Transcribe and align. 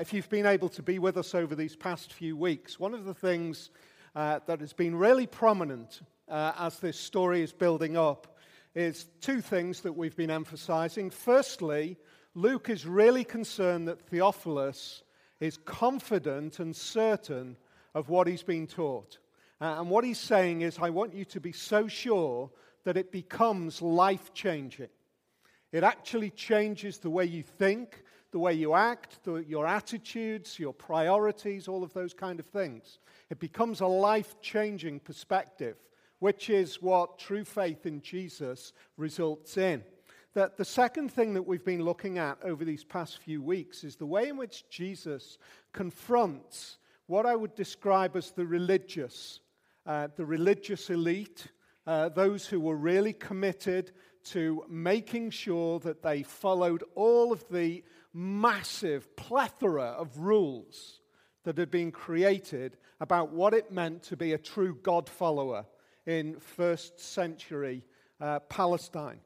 if 0.00 0.14
you've 0.14 0.30
been 0.30 0.46
able 0.46 0.70
to 0.70 0.82
be 0.82 0.98
with 0.98 1.18
us 1.18 1.34
over 1.34 1.54
these 1.54 1.76
past 1.76 2.14
few 2.14 2.34
weeks, 2.34 2.80
one 2.80 2.94
of 2.94 3.04
the 3.04 3.12
things 3.12 3.68
uh, 4.16 4.40
that 4.46 4.60
has 4.60 4.72
been 4.72 4.96
really 4.96 5.26
prominent 5.26 6.00
uh, 6.26 6.52
as 6.58 6.78
this 6.78 6.98
story 6.98 7.42
is 7.42 7.52
building 7.52 7.98
up 7.98 8.38
is 8.74 9.06
two 9.20 9.42
things 9.42 9.82
that 9.82 9.92
we've 9.92 10.16
been 10.16 10.30
emphasizing. 10.30 11.10
Firstly, 11.10 11.98
Luke 12.34 12.70
is 12.70 12.86
really 12.86 13.24
concerned 13.24 13.88
that 13.88 14.00
Theophilus 14.00 15.02
is 15.38 15.58
confident 15.66 16.60
and 16.60 16.74
certain 16.74 17.58
of 17.94 18.08
what 18.08 18.26
he's 18.26 18.42
been 18.42 18.66
taught. 18.66 19.18
Uh, 19.60 19.76
and 19.80 19.90
what 19.90 20.04
he's 20.04 20.18
saying 20.18 20.62
is, 20.62 20.78
I 20.80 20.88
want 20.88 21.14
you 21.14 21.26
to 21.26 21.40
be 21.40 21.52
so 21.52 21.88
sure 21.88 22.50
that 22.84 22.96
it 22.96 23.12
becomes 23.12 23.82
life 23.82 24.32
changing. 24.32 24.88
It 25.72 25.84
actually 25.84 26.30
changes 26.30 26.98
the 26.98 27.10
way 27.10 27.26
you 27.26 27.42
think, 27.42 28.02
the 28.32 28.38
way 28.38 28.54
you 28.54 28.74
act, 28.74 29.24
the, 29.24 29.36
your 29.36 29.66
attitudes, 29.66 30.58
your 30.58 30.72
priorities, 30.72 31.68
all 31.68 31.82
of 31.82 31.92
those 31.92 32.14
kind 32.14 32.38
of 32.38 32.46
things. 32.46 32.98
It 33.28 33.40
becomes 33.40 33.80
a 33.80 33.86
life 33.86 34.40
changing 34.40 35.00
perspective, 35.00 35.76
which 36.20 36.50
is 36.50 36.80
what 36.80 37.18
true 37.18 37.44
faith 37.44 37.86
in 37.86 38.00
Jesus 38.02 38.72
results 38.96 39.56
in. 39.56 39.82
That 40.34 40.56
the 40.56 40.64
second 40.64 41.10
thing 41.10 41.34
that 41.34 41.42
we've 41.42 41.64
been 41.64 41.82
looking 41.82 42.18
at 42.18 42.38
over 42.44 42.64
these 42.64 42.84
past 42.84 43.18
few 43.18 43.42
weeks 43.42 43.82
is 43.82 43.96
the 43.96 44.06
way 44.06 44.28
in 44.28 44.36
which 44.36 44.68
Jesus 44.68 45.38
confronts 45.72 46.78
what 47.06 47.26
I 47.26 47.34
would 47.34 47.56
describe 47.56 48.14
as 48.14 48.30
the 48.30 48.46
religious, 48.46 49.40
uh, 49.86 50.06
the 50.14 50.24
religious 50.24 50.88
elite, 50.88 51.48
uh, 51.84 52.10
those 52.10 52.46
who 52.46 52.60
were 52.60 52.76
really 52.76 53.12
committed 53.12 53.90
to 54.22 54.64
making 54.68 55.30
sure 55.30 55.80
that 55.80 56.02
they 56.02 56.22
followed 56.22 56.84
all 56.94 57.32
of 57.32 57.44
the 57.50 57.82
massive 58.12 59.16
plethora 59.16 59.84
of 59.84 60.18
rules 60.18 61.00
that 61.44 61.58
had 61.58 61.70
been 61.70 61.92
created 61.92 62.76
about 63.00 63.32
what 63.32 63.54
it 63.54 63.72
meant 63.72 64.02
to 64.04 64.16
be 64.16 64.32
a 64.32 64.38
true 64.38 64.76
God 64.82 65.08
follower 65.08 65.66
in 66.06 66.38
first 66.40 67.00
century 67.00 67.84
uh, 68.20 68.40
Palestine. 68.40 69.20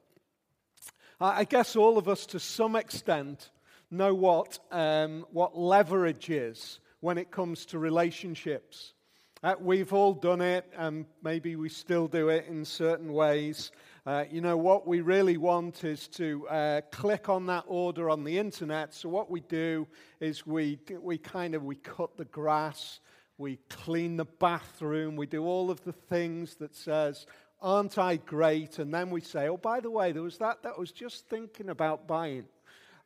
I 1.19 1.45
guess 1.45 1.75
all 1.75 1.97
of 1.97 2.09
us, 2.09 2.25
to 2.27 2.39
some 2.39 2.75
extent, 2.75 3.49
know 3.89 4.13
what, 4.13 4.59
um, 4.71 5.25
what 5.31 5.57
leverage 5.57 6.29
is 6.29 6.79
when 6.99 7.17
it 7.17 7.31
comes 7.31 7.65
to 7.67 7.79
relationships. 7.79 8.93
Uh, 9.41 9.55
we've 9.59 9.93
all 9.93 10.13
done 10.13 10.41
it, 10.41 10.65
and 10.75 11.05
maybe 11.23 11.55
we 11.55 11.69
still 11.69 12.07
do 12.07 12.29
it 12.29 12.47
in 12.47 12.65
certain 12.65 13.13
ways. 13.13 13.71
Uh, 14.05 14.23
you 14.29 14.39
know, 14.39 14.55
what 14.55 14.85
we 14.85 15.01
really 15.01 15.35
want 15.35 15.83
is 15.83 16.07
to 16.07 16.47
uh, 16.49 16.81
click 16.91 17.27
on 17.27 17.47
that 17.47 17.63
order 17.65 18.07
on 18.07 18.23
the 18.23 18.37
internet. 18.37 18.93
So 18.93 19.09
what 19.09 19.31
we 19.31 19.39
do 19.39 19.87
is 20.19 20.45
we, 20.45 20.77
we 21.01 21.17
kind 21.17 21.55
of, 21.55 21.63
we 21.63 21.77
cut 21.77 22.15
the 22.15 22.25
grass, 22.25 22.99
we 23.39 23.57
clean 23.67 24.15
the 24.17 24.25
bathroom, 24.25 25.15
we 25.15 25.25
do 25.25 25.43
all 25.43 25.71
of 25.71 25.83
the 25.83 25.91
things 25.91 26.53
that 26.57 26.75
says, 26.75 27.25
aren't 27.63 27.97
I 27.97 28.17
great? 28.17 28.77
And 28.77 28.93
then 28.93 29.09
we 29.09 29.21
say, 29.21 29.47
oh, 29.47 29.57
by 29.57 29.79
the 29.79 29.89
way, 29.89 30.11
there 30.11 30.21
was 30.21 30.37
that 30.37 30.61
that 30.61 30.77
was 30.77 30.91
just 30.91 31.27
thinking 31.27 31.69
about 31.69 32.07
buying. 32.07 32.45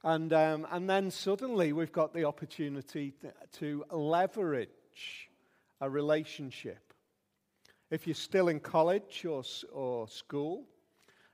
And, 0.04 0.34
um, 0.34 0.68
and 0.70 0.90
then 0.90 1.12
suddenly 1.12 1.72
we've 1.72 1.94
got 1.94 2.14
the 2.14 2.26
opportunity 2.26 3.14
to 3.60 3.86
leverage 3.90 5.30
a 5.80 5.90
relationship. 5.90 6.94
If 7.90 8.06
you're 8.06 8.16
still 8.16 8.50
in 8.50 8.60
college 8.60 9.26
or, 9.26 9.44
or 9.72 10.10
school, 10.10 10.66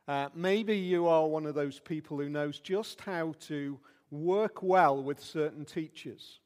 uh, 0.08 0.30
maybe 0.36 0.78
you 0.78 1.08
are 1.08 1.28
one 1.28 1.46
of 1.46 1.56
those 1.56 1.80
people 1.80 2.18
who 2.18 2.30
knows 2.30 2.60
just 2.60 3.02
how 3.02 3.34
to 3.40 3.80
work 4.12 4.62
well 4.62 5.02
with 5.02 5.20
certain 5.20 5.66
teachers. 5.66 6.40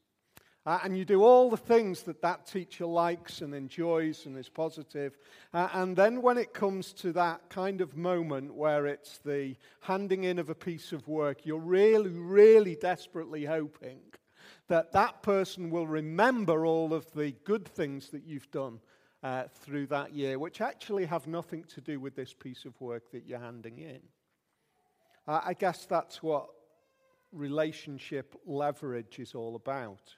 Uh, 0.66 0.80
and 0.84 0.98
you 0.98 1.04
do 1.04 1.24
all 1.24 1.50
the 1.50 1.58
things 1.58 2.04
that 2.04 2.22
that 2.22 2.46
teacher 2.46 2.86
likes 2.86 3.42
and 3.42 3.56
enjoys 3.56 4.26
and 4.26 4.38
is 4.38 4.50
positive. 4.50 5.18
Uh, 5.54 5.68
and 5.74 5.96
then 5.96 6.22
when 6.22 6.38
it 6.38 6.54
comes 6.54 6.94
to 6.94 7.12
that 7.12 7.42
kind 7.50 7.82
of 7.82 7.98
moment 7.98 8.54
where 8.54 8.86
it's 8.86 9.17
the 9.20 9.56
handing 9.82 10.26
in 10.26 10.38
of 10.38 10.50
a 10.50 10.56
piece 10.56 10.92
of 10.92 11.08
work, 11.08 11.45
you're 11.45 11.58
really, 11.58 12.12
really 12.12 12.76
desperately 12.76 13.45
hoping 13.45 14.00
that 14.67 14.92
that 14.92 15.23
person 15.23 15.72
will 15.72 15.88
remember 15.88 16.66
all 16.66 16.94
of 16.94 17.12
the 17.14 17.32
good 17.44 17.67
things 17.67 18.10
that 18.10 18.23
you've 18.26 18.52
done 18.52 18.80
uh, 19.24 19.44
through 19.62 19.88
that 19.88 20.14
year, 20.14 20.40
which 20.40 20.62
actually 20.62 21.06
have 21.06 21.28
nothing 21.28 21.64
to 21.76 21.82
do 21.82 22.00
with 22.00 22.16
this 22.16 22.34
piece 22.34 22.66
of 22.66 22.80
work 22.80 23.12
that 23.12 23.26
you're 23.26 23.40
handing 23.40 23.80
in. 23.80 24.00
Uh, 25.28 25.42
I 25.44 25.54
guess 25.54 25.86
that's 25.86 26.24
what 26.24 26.48
relationship 27.32 28.36
leverage 28.46 29.20
is 29.20 29.36
all 29.36 29.56
about. 29.56 30.16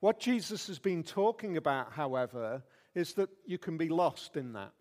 What 0.00 0.20
Jesus 0.20 0.68
has 0.68 0.78
been 0.78 1.02
talking 1.02 1.56
about, 1.56 1.92
however, 1.92 2.62
is 2.94 3.14
that 3.14 3.30
you 3.44 3.58
can 3.58 3.76
be 3.76 3.88
lost 3.88 4.36
in 4.36 4.52
that. 4.52 4.72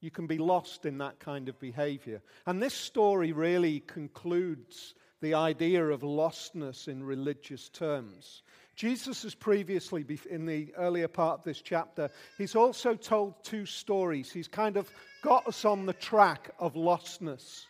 You 0.00 0.10
can 0.10 0.26
be 0.26 0.38
lost 0.38 0.84
in 0.84 0.98
that 0.98 1.18
kind 1.18 1.48
of 1.48 1.58
behavior. 1.58 2.20
And 2.46 2.62
this 2.62 2.74
story 2.74 3.32
really 3.32 3.80
concludes 3.80 4.94
the 5.22 5.34
idea 5.34 5.84
of 5.86 6.02
lostness 6.02 6.88
in 6.88 7.02
religious 7.02 7.70
terms. 7.70 8.42
Jesus 8.76 9.22
has 9.22 9.34
previously, 9.34 10.04
in 10.28 10.44
the 10.44 10.72
earlier 10.76 11.08
part 11.08 11.40
of 11.40 11.44
this 11.44 11.62
chapter, 11.62 12.10
he's 12.36 12.54
also 12.54 12.94
told 12.94 13.42
two 13.42 13.64
stories. 13.64 14.30
He's 14.30 14.48
kind 14.48 14.76
of 14.76 14.90
got 15.22 15.46
us 15.46 15.64
on 15.64 15.86
the 15.86 15.94
track 15.94 16.50
of 16.58 16.74
lostness. 16.74 17.64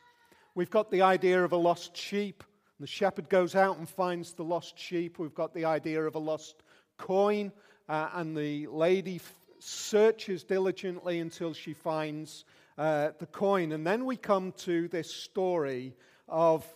We've 0.57 0.71
got 0.71 0.91
the 0.91 1.03
idea 1.03 1.45
of 1.45 1.53
a 1.53 1.57
lost 1.57 1.97
sheep. 1.97 2.43
And 2.79 2.87
the 2.87 2.91
shepherd 2.91 3.29
goes 3.29 3.55
out 3.55 3.79
and 3.79 3.89
finds 3.89 4.33
the 4.33 4.43
lost 4.43 4.77
sheep. 4.79 5.19
We've 5.19 5.35
got 5.35 5.55
the 5.55 5.67
idea 5.67 6.03
of 6.03 6.17
a 6.17 6.19
lost 6.19 6.57
coin, 6.99 7.53
uh, 7.89 8.09
and 8.15 8.37
the 8.37 8.67
lady 8.67 9.17
f- 9.17 9.33
searches 9.61 10.43
diligently 10.43 11.21
until 11.21 11.55
she 11.55 11.73
finds 11.73 12.45
uh, 12.77 13.11
the 13.19 13.27
coin. 13.27 13.71
And 13.71 13.87
then 13.87 14.07
we 14.07 14.17
come 14.17 14.53
to 14.59 14.89
this 14.89 15.11
story 15.11 15.95
of 16.29 16.67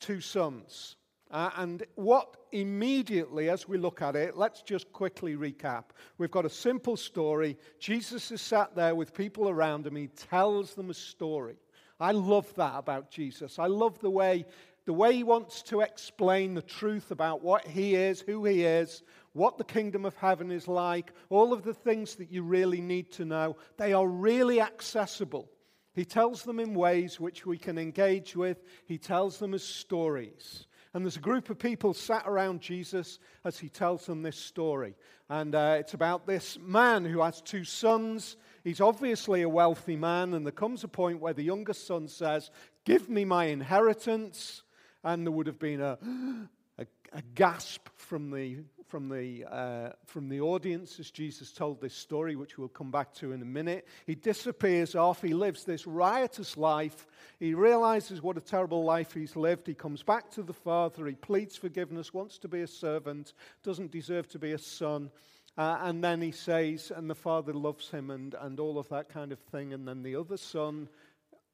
two 0.00 0.22
sons. 0.22 0.96
Uh, 1.30 1.50
and 1.56 1.84
what 1.96 2.36
immediately, 2.52 3.50
as 3.50 3.66
we 3.66 3.78
look 3.78 4.00
at 4.00 4.14
it, 4.14 4.36
let's 4.36 4.62
just 4.62 4.92
quickly 4.92 5.34
recap. 5.34 5.84
We've 6.18 6.30
got 6.30 6.46
a 6.46 6.50
simple 6.50 6.96
story. 6.96 7.56
Jesus 7.80 8.30
is 8.30 8.40
sat 8.40 8.76
there 8.76 8.94
with 8.94 9.12
people 9.12 9.48
around 9.48 9.86
him. 9.86 9.96
He 9.96 10.06
tells 10.06 10.74
them 10.74 10.90
a 10.90 10.94
story. 10.94 11.56
I 11.98 12.12
love 12.12 12.52
that 12.54 12.74
about 12.76 13.10
Jesus. 13.10 13.58
I 13.58 13.66
love 13.66 13.98
the 14.00 14.10
way, 14.10 14.46
the 14.84 14.92
way 14.92 15.14
he 15.14 15.24
wants 15.24 15.62
to 15.62 15.80
explain 15.80 16.54
the 16.54 16.62
truth 16.62 17.10
about 17.10 17.42
what 17.42 17.66
he 17.66 17.96
is, 17.96 18.20
who 18.20 18.44
he 18.44 18.64
is, 18.64 19.02
what 19.32 19.58
the 19.58 19.64
kingdom 19.64 20.04
of 20.04 20.14
heaven 20.16 20.52
is 20.52 20.68
like, 20.68 21.12
all 21.28 21.52
of 21.52 21.62
the 21.62 21.74
things 21.74 22.14
that 22.16 22.30
you 22.30 22.42
really 22.42 22.80
need 22.80 23.10
to 23.12 23.24
know. 23.24 23.56
They 23.78 23.92
are 23.92 24.06
really 24.06 24.60
accessible. 24.60 25.50
He 25.94 26.04
tells 26.04 26.42
them 26.42 26.60
in 26.60 26.74
ways 26.74 27.18
which 27.18 27.46
we 27.46 27.58
can 27.58 27.78
engage 27.78 28.36
with, 28.36 28.62
he 28.84 28.98
tells 28.98 29.38
them 29.38 29.54
as 29.54 29.62
stories. 29.62 30.66
And 30.94 31.04
there's 31.04 31.16
a 31.16 31.20
group 31.20 31.50
of 31.50 31.58
people 31.58 31.92
sat 31.94 32.24
around 32.26 32.60
Jesus 32.60 33.18
as 33.44 33.58
he 33.58 33.68
tells 33.68 34.06
them 34.06 34.22
this 34.22 34.36
story. 34.36 34.94
And 35.28 35.54
uh, 35.54 35.76
it's 35.78 35.94
about 35.94 36.26
this 36.26 36.58
man 36.60 37.04
who 37.04 37.20
has 37.20 37.40
two 37.42 37.64
sons. 37.64 38.36
He's 38.64 38.80
obviously 38.80 39.42
a 39.42 39.48
wealthy 39.48 39.96
man, 39.96 40.34
and 40.34 40.46
there 40.46 40.52
comes 40.52 40.84
a 40.84 40.88
point 40.88 41.20
where 41.20 41.34
the 41.34 41.42
youngest 41.42 41.86
son 41.86 42.08
says, 42.08 42.50
Give 42.84 43.08
me 43.08 43.24
my 43.24 43.46
inheritance. 43.46 44.62
And 45.02 45.26
there 45.26 45.32
would 45.32 45.46
have 45.46 45.58
been 45.58 45.80
a, 45.80 45.98
a, 46.78 46.86
a 47.12 47.22
gasp 47.34 47.88
from 47.96 48.30
the 48.30 48.64
from 48.88 49.08
the, 49.08 49.44
uh, 49.44 49.90
from 50.04 50.28
the 50.28 50.40
audience 50.40 50.98
as 51.00 51.10
Jesus 51.10 51.52
told 51.52 51.80
this 51.80 51.94
story, 51.94 52.36
which 52.36 52.56
we'll 52.56 52.68
come 52.68 52.90
back 52.90 53.12
to 53.14 53.32
in 53.32 53.42
a 53.42 53.46
minute. 53.46 53.86
He 54.06 54.14
disappears 54.14 54.94
off. 54.94 55.22
He 55.22 55.34
lives 55.34 55.64
this 55.64 55.86
riotous 55.86 56.56
life. 56.56 57.06
He 57.38 57.54
realizes 57.54 58.22
what 58.22 58.36
a 58.36 58.40
terrible 58.40 58.84
life 58.84 59.12
he's 59.12 59.36
lived. 59.36 59.66
He 59.66 59.74
comes 59.74 60.02
back 60.02 60.30
to 60.32 60.42
the 60.42 60.52
Father. 60.52 61.06
He 61.06 61.14
pleads 61.14 61.56
forgiveness, 61.56 62.14
wants 62.14 62.38
to 62.38 62.48
be 62.48 62.60
a 62.60 62.66
servant, 62.66 63.32
doesn't 63.62 63.90
deserve 63.90 64.28
to 64.28 64.38
be 64.38 64.52
a 64.52 64.58
son. 64.58 65.10
Uh, 65.58 65.78
and 65.82 66.04
then 66.04 66.20
he 66.20 66.32
says, 66.32 66.92
and 66.94 67.08
the 67.08 67.14
Father 67.14 67.54
loves 67.54 67.90
him, 67.90 68.10
and, 68.10 68.34
and 68.40 68.60
all 68.60 68.78
of 68.78 68.88
that 68.90 69.08
kind 69.08 69.32
of 69.32 69.38
thing. 69.38 69.72
And 69.72 69.88
then 69.88 70.02
the 70.02 70.16
other 70.16 70.36
son 70.36 70.88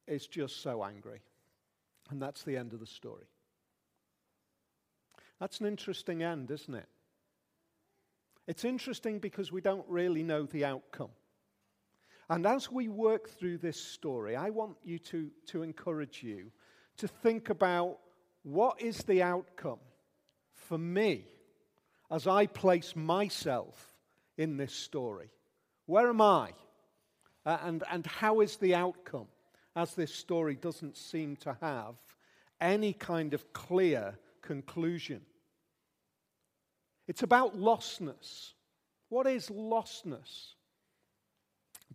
is 0.07 0.27
just 0.27 0.61
so 0.61 0.83
angry. 0.83 1.21
And 2.09 2.21
that's 2.21 2.43
the 2.43 2.57
end 2.57 2.73
of 2.73 2.79
the 2.79 2.85
story. 2.85 3.25
That's 5.39 5.59
an 5.59 5.65
interesting 5.65 6.21
end, 6.21 6.51
isn't 6.51 6.75
it? 6.75 6.87
It's 8.47 8.65
interesting 8.65 9.19
because 9.19 9.51
we 9.51 9.61
don't 9.61 9.85
really 9.87 10.23
know 10.23 10.45
the 10.45 10.65
outcome. 10.65 11.11
And 12.29 12.45
as 12.45 12.71
we 12.71 12.87
work 12.87 13.29
through 13.29 13.59
this 13.59 13.79
story, 13.79 14.35
I 14.35 14.49
want 14.49 14.77
you 14.83 14.99
to, 14.99 15.29
to 15.47 15.63
encourage 15.63 16.23
you 16.23 16.51
to 16.97 17.07
think 17.07 17.49
about 17.49 17.99
what 18.43 18.81
is 18.81 18.97
the 18.99 19.21
outcome 19.23 19.79
for 20.53 20.77
me 20.77 21.25
as 22.11 22.27
I 22.27 22.45
place 22.47 22.95
myself 22.95 23.93
in 24.37 24.57
this 24.57 24.73
story. 24.73 25.29
Where 25.85 26.09
am 26.09 26.21
I? 26.21 26.51
Uh, 27.45 27.57
and, 27.63 27.83
and 27.91 28.05
how 28.05 28.41
is 28.41 28.57
the 28.57 28.75
outcome 28.75 29.27
as 29.75 29.95
this 29.95 30.13
story 30.13 30.55
doesn't 30.55 30.97
seem 30.97 31.35
to 31.37 31.57
have 31.61 31.95
any 32.61 32.93
kind 32.93 33.33
of 33.33 33.51
clear 33.53 34.17
conclusion? 34.41 35.21
It's 37.07 37.23
about 37.23 37.57
lostness. 37.57 38.53
What 39.09 39.27
is 39.27 39.49
lostness? 39.49 40.53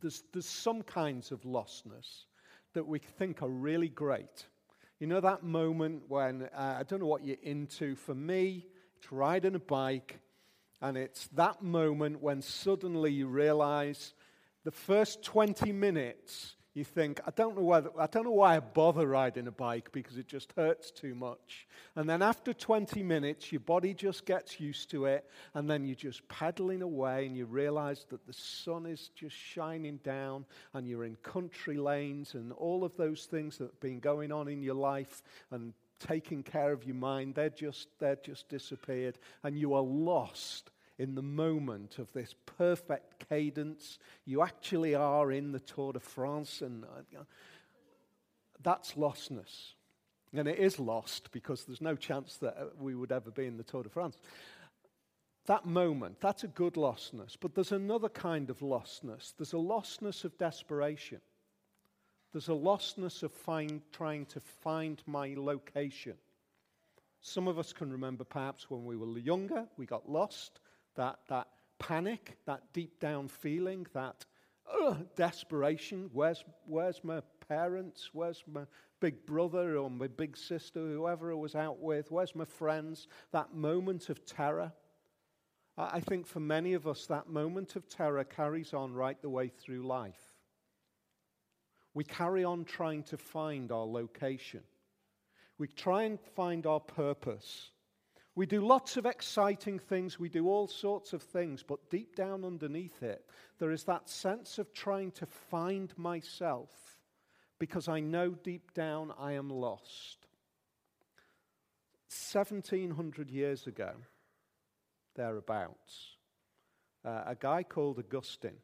There's, 0.01 0.23
there's 0.33 0.47
some 0.47 0.83
kinds 0.83 1.33
of 1.33 1.43
lostness 1.43 2.25
that 2.75 2.87
we 2.87 2.99
think 2.99 3.43
are 3.43 3.49
really 3.49 3.89
great. 3.89 4.47
You 5.01 5.07
know 5.07 5.21
that 5.21 5.43
moment 5.43 6.03
when, 6.09 6.43
uh, 6.55 6.77
I 6.79 6.83
don't 6.83 7.01
know 7.01 7.07
what 7.07 7.25
you're 7.25 7.37
into. 7.43 7.95
For 7.95 8.15
me, 8.15 8.67
it's 8.97 9.11
riding 9.11 9.55
a 9.55 9.61
bike, 9.61 10.21
and 10.81 10.97
it's 10.97 11.29
that 11.29 11.63
moment 11.63 12.21
when 12.21 12.43
suddenly 12.43 13.13
you 13.13 13.29
realize 13.29 14.15
the 14.65 14.71
first 14.71 15.23
20 15.23 15.73
minutes 15.73 16.57
you 16.75 16.85
think, 16.85 17.21
I 17.27 17.31
don't 17.35 17.57
know 17.57 17.63
whether, 17.63 17.91
I 17.99 18.07
don't 18.07 18.25
know 18.25 18.31
why 18.31 18.57
I 18.57 18.61
bother 18.61 19.07
riding 19.07 19.47
a 19.47 19.53
bike 19.53 19.91
because 19.93 20.17
it 20.17 20.29
just 20.29 20.53
hurts 20.57 20.91
too 20.91 21.15
much. 21.15 21.67
And 21.97 22.09
then 22.09 22.23
after 22.23 22.53
20 22.53 23.03
minutes, 23.03 23.51
your 23.51 23.61
body 23.61 23.95
just 23.95 24.27
gets 24.27 24.61
used 24.61 24.91
to 24.91 25.07
it, 25.07 25.29
and 25.55 25.69
then 25.69 25.85
you're 25.85 25.97
just 25.97 26.27
pedaling 26.29 26.83
away, 26.83 27.27
and 27.27 27.37
you 27.37 27.47
realize 27.47 28.07
that 28.11 28.27
the 28.27 28.33
sun 28.33 28.87
is 28.87 29.11
just 29.15 29.35
shining 29.35 29.99
down, 30.05 30.45
and 30.75 30.87
you're 30.87 31.05
in 31.05 31.17
country 31.17 31.77
lanes, 31.77 32.35
and 32.35 32.53
all 32.53 32.85
of 32.85 32.97
those 32.97 33.25
things 33.25 33.59
that 33.59 33.65
have 33.65 33.81
been 33.81 34.01
going 34.01 34.31
on 34.31 34.49
in 34.49 34.63
your 34.63 34.75
life 34.75 35.23
and 35.51 35.73
taking 35.99 36.43
care 36.43 36.73
of 36.73 36.85
your 36.85 36.95
mind, 36.95 37.35
they're 37.35 37.51
just, 37.51 37.89
they're 37.99 38.17
just 38.17 38.49
disappeared, 38.49 39.19
and 39.43 39.59
you 39.59 39.75
are 39.75 39.83
lost 39.83 40.71
in 40.99 41.15
the 41.15 41.23
moment 41.23 41.99
of 41.99 42.13
this 42.13 42.35
perfect 42.45 43.29
cadence. 43.29 43.99
You 44.25 44.43
actually 44.43 44.95
are 44.95 45.31
in 45.31 45.53
the 45.53 45.61
Tour 45.61 45.93
de 45.93 46.01
France, 46.01 46.61
and 46.61 46.85
uh, 46.85 47.23
that's 48.63 48.95
lostness. 48.95 49.75
And 50.35 50.49
it 50.49 50.59
is 50.59 50.79
lost 50.79 51.31
because 51.31 51.65
there's 51.65 51.81
no 51.81 51.95
chance 51.95 52.37
that 52.37 52.57
uh, 52.59 52.65
we 52.79 52.95
would 52.95 53.13
ever 53.13 53.31
be 53.31 53.47
in 53.47 53.57
the 53.57 53.63
Tour 53.63 53.85
de 53.85 53.89
France. 53.89 54.19
That 55.47 55.65
moment, 55.65 56.21
that's 56.21 56.45
a 56.45 56.49
good 56.49 56.75
lostness. 56.75 57.37
But 57.41 57.55
there's 57.55 57.73
another 57.73 58.11
kind 58.11 58.51
of 58.51 58.59
lostness. 58.59 59.33
There's 59.39 59.55
a 59.55 59.57
lostness 59.57 60.25
of 60.25 60.37
desperation. 60.37 61.21
There's 62.33 62.49
a 62.49 62.53
lostness 62.53 63.23
of 63.23 63.33
find, 63.33 63.81
trying 63.91 64.27
to 64.27 64.41
find 64.41 65.01
my 65.07 65.33
location. 65.35 66.15
Some 67.21 67.49
of 67.49 67.59
us 67.59 67.73
can 67.73 67.91
remember 67.91 68.25
perhaps 68.25 68.69
when 68.69 68.85
we 68.85 68.97
were 68.97 69.19
younger, 69.19 69.67
we 69.79 69.87
got 69.87 70.11
lost 70.11 70.61
that, 70.99 71.21
that 71.29 71.49
panic, 71.79 72.37
that 72.45 72.63
deep 72.75 73.01
down 73.01 73.29
feeling, 73.29 73.87
that 73.95 74.27
uh, 74.83 74.95
desperation. 75.17 76.11
Where's, 76.13 76.45
where's 76.67 77.03
my 77.03 77.23
parents? 77.49 78.11
Where's 78.13 78.45
my 78.53 78.65
big 79.01 79.25
brother 79.25 79.79
or 79.79 79.91
my 79.91 80.09
big 80.09 80.37
sister, 80.37 80.81
whoever 80.81 81.33
I 81.33 81.37
was 81.37 81.55
out 81.55 81.81
with? 81.81 82.11
Where's 82.11 82.35
my 82.35 82.45
friends? 82.45 83.07
That 83.33 83.55
moment 83.55 84.11
of 84.11 84.27
terror. 84.27 84.73
I 85.79 86.01
think 86.01 86.27
for 86.27 86.41
many 86.41 86.75
of 86.75 86.89
us, 86.89 87.07
that 87.07 87.29
moment 87.29 87.77
of 87.77 87.89
terror 87.89 88.25
carries 88.25 88.75
on 88.75 88.93
right 88.93 89.21
the 89.23 89.31
way 89.31 89.49
through 89.49 89.87
life. 89.87 90.35
We 91.95 92.03
carry 92.03 92.43
on 92.45 92.65
trying 92.65 93.05
to 93.05 93.17
find 93.17 93.71
our 93.71 93.87
location. 93.87 94.63
We 95.57 95.69
try 95.69 96.03
and 96.03 96.19
find 96.35 96.67
our 96.67 96.81
purpose. 96.81 97.71
We 98.39 98.47
do 98.47 98.65
lots 98.65 98.97
of 98.97 99.05
exciting 99.05 99.81
things, 99.81 100.21
we 100.21 100.29
do 100.29 100.47
all 100.47 100.69
sorts 100.69 101.13
of 101.13 101.25
things, 101.25 101.65
but 101.65 101.91
deep 101.91 102.15
down 102.15 102.45
underneath 102.45 103.03
it, 103.03 103.25
there 103.59 103.73
is 103.73 103.83
that 103.83 104.09
sense 104.09 104.59
of 104.59 104.73
trying 104.73 105.11
to 105.13 105.27
find 105.27 105.93
myself 105.99 106.71
because 107.59 107.89
I 107.89 107.99
know 107.99 108.31
deep 108.31 108.73
down 108.75 109.13
I 109.19 109.33
am 109.33 109.51
lost. 109.51 110.29
1700 112.31 113.29
years 113.29 113.67
ago, 113.67 113.91
thereabouts, 115.17 116.15
uh, 117.05 117.25
a 117.27 117.35
guy 117.35 117.65
called 117.65 117.99
Augustine 117.99 118.63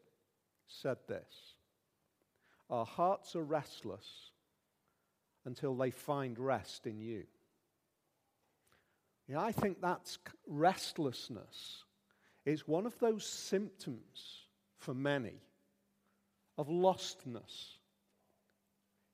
said 0.69 0.99
this 1.09 1.57
Our 2.71 2.87
hearts 2.87 3.35
are 3.35 3.43
restless 3.43 4.31
until 5.45 5.75
they 5.75 5.91
find 5.91 6.39
rest 6.39 6.87
in 6.87 7.01
you. 7.01 7.25
Yeah, 9.29 9.41
I 9.41 9.53
think 9.53 9.81
that's 9.81 10.19
restlessness 10.47 11.85
is 12.45 12.69
one 12.69 12.85
of 12.85 12.99
those 12.99 13.25
symptoms 13.25 14.47
for 14.79 14.93
many 14.95 15.41
of 16.59 16.69
lostness. 16.69 17.79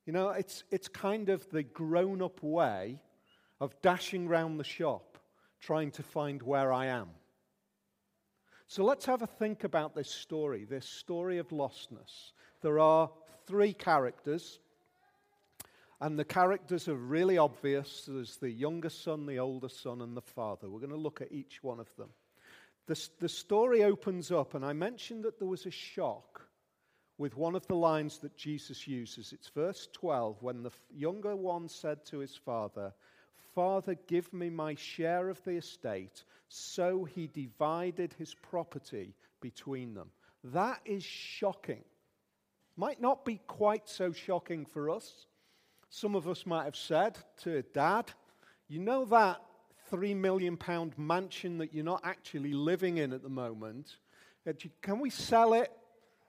You 0.05 0.13
know, 0.13 0.29
it's, 0.29 0.63
it's 0.69 0.87
kind 0.87 1.29
of 1.29 1.49
the 1.49 1.63
grown 1.63 2.21
up 2.21 2.43
way 2.43 2.99
of 3.59 3.79
dashing 3.81 4.27
round 4.27 4.59
the 4.59 4.65
shop 4.65 5.17
trying 5.59 5.91
to 5.91 6.03
find 6.03 6.41
where 6.41 6.73
I 6.73 6.87
am. 6.87 7.09
So 8.67 8.83
let's 8.83 9.05
have 9.05 9.21
a 9.21 9.27
think 9.27 9.63
about 9.63 9.95
this 9.95 10.09
story, 10.09 10.65
this 10.65 10.85
story 10.85 11.37
of 11.37 11.49
lostness. 11.49 12.31
There 12.61 12.79
are 12.79 13.09
three 13.45 13.73
characters 13.73 14.59
and 16.01 16.17
the 16.17 16.25
characters 16.25 16.87
are 16.87 16.95
really 16.95 17.37
obvious. 17.37 18.05
There's 18.07 18.37
the 18.37 18.49
younger 18.49 18.89
son, 18.89 19.27
the 19.27 19.37
older 19.37 19.69
son, 19.69 20.01
and 20.01 20.17
the 20.17 20.21
father. 20.21 20.67
We're 20.67 20.79
going 20.79 20.89
to 20.89 20.97
look 20.97 21.21
at 21.21 21.31
each 21.31 21.59
one 21.61 21.79
of 21.79 21.95
them. 21.95 22.09
The, 22.87 23.09
the 23.19 23.29
story 23.29 23.83
opens 23.83 24.31
up, 24.31 24.55
and 24.55 24.65
I 24.65 24.73
mentioned 24.73 25.23
that 25.25 25.37
there 25.37 25.47
was 25.47 25.67
a 25.67 25.71
shock 25.71 26.41
with 27.19 27.37
one 27.37 27.55
of 27.55 27.67
the 27.67 27.75
lines 27.75 28.17
that 28.19 28.35
Jesus 28.35 28.87
uses. 28.87 29.31
It's 29.31 29.49
verse 29.49 29.87
12 29.93 30.41
when 30.41 30.63
the 30.63 30.71
younger 30.91 31.35
one 31.35 31.69
said 31.69 32.03
to 32.07 32.17
his 32.17 32.35
father, 32.35 32.93
Father, 33.53 33.95
give 34.07 34.33
me 34.33 34.49
my 34.49 34.73
share 34.73 35.29
of 35.29 35.43
the 35.43 35.57
estate. 35.57 36.23
So 36.47 37.03
he 37.03 37.27
divided 37.27 38.15
his 38.17 38.33
property 38.33 39.13
between 39.39 39.93
them. 39.93 40.09
That 40.45 40.81
is 40.83 41.03
shocking. 41.03 41.83
Might 42.75 42.99
not 42.99 43.23
be 43.23 43.39
quite 43.45 43.87
so 43.87 44.11
shocking 44.11 44.65
for 44.65 44.89
us 44.89 45.27
some 45.93 46.15
of 46.15 46.25
us 46.25 46.45
might 46.45 46.63
have 46.63 46.75
said 46.75 47.17
to 47.43 47.61
dad, 47.73 48.05
you 48.69 48.79
know 48.79 49.03
that 49.03 49.41
three 49.89 50.13
million 50.13 50.55
pound 50.55 50.97
mansion 50.97 51.57
that 51.57 51.73
you're 51.73 51.83
not 51.83 51.99
actually 52.05 52.53
living 52.53 52.97
in 52.97 53.11
at 53.11 53.21
the 53.21 53.29
moment? 53.29 53.97
Can 54.81 55.01
we 55.01 55.09
sell 55.09 55.53
it? 55.53 55.69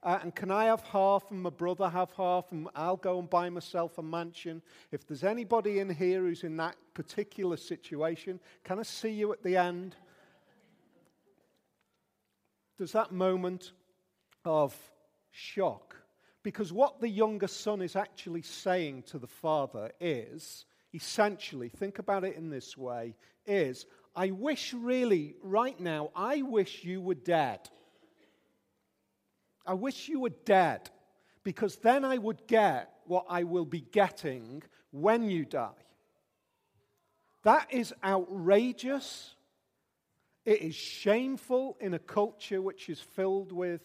Uh, 0.03 0.19
and 0.21 0.35
can 0.35 0.51
I 0.51 0.65
have 0.65 0.81
half 0.81 1.31
and 1.31 1.41
my 1.41 1.51
brother 1.51 1.89
have 1.89 2.11
half 2.17 2.51
and 2.51 2.69
I'll 2.75 2.97
go 2.97 3.21
and 3.21 3.31
buy 3.31 3.49
myself 3.51 3.99
a 3.99 4.03
mansion? 4.03 4.63
If 4.91 5.07
there's 5.07 5.23
anybody 5.23 5.79
in 5.79 5.89
here 5.95 6.23
who's 6.23 6.43
in 6.43 6.57
that 6.57 6.75
particular 6.93 7.57
situation, 7.57 8.41
can 8.65 8.81
I 8.81 8.83
see 8.83 9.11
you 9.11 9.33
at 9.33 9.45
the 9.45 9.57
end? 9.57 9.95
There's 12.79 12.93
that 12.93 13.13
moment 13.13 13.75
of 14.45 14.77
shock 15.31 16.02
because 16.43 16.73
what 16.73 17.01
the 17.01 17.09
younger 17.09 17.47
son 17.47 17.83
is 17.83 17.97
actually 17.97 18.43
saying 18.43 19.05
to 19.05 19.19
the 19.19 19.27
father 19.27 19.93
is 20.01 20.65
essentially, 20.95 21.69
think 21.69 21.99
about 21.99 22.25
it 22.25 22.37
in 22.37 22.51
this 22.51 22.77
way, 22.77 23.15
is, 23.47 23.87
I 24.15 24.31
wish 24.31 24.75
really, 24.75 25.37
right 25.43 25.79
now, 25.79 26.11
I 26.15 26.43
wish 26.43 26.85
you 26.85 27.01
were 27.01 27.15
dead. 27.15 27.61
I 29.67 29.75
wish 29.75 30.09
you 30.09 30.21
were 30.21 30.31
dead 30.45 30.91
because 31.45 31.77
then 31.77 32.05
I 32.05 32.19
would 32.19 32.47
get 32.47 32.93
what 33.07 33.27
I 33.29 33.45
will 33.45 33.65
be 33.65 33.81
getting 33.81 34.63
when 34.91 35.31
you 35.31 35.45
die. 35.45 35.71
That 37.45 37.69
is 37.73 37.95
outrageous. 38.05 39.35
It 40.45 40.61
is 40.61 40.75
shameful 40.75 41.77
in 41.81 41.95
a 41.95 41.99
culture 41.99 42.61
which 42.61 42.89
is 42.89 43.01
filled 43.01 43.53
with 43.53 43.81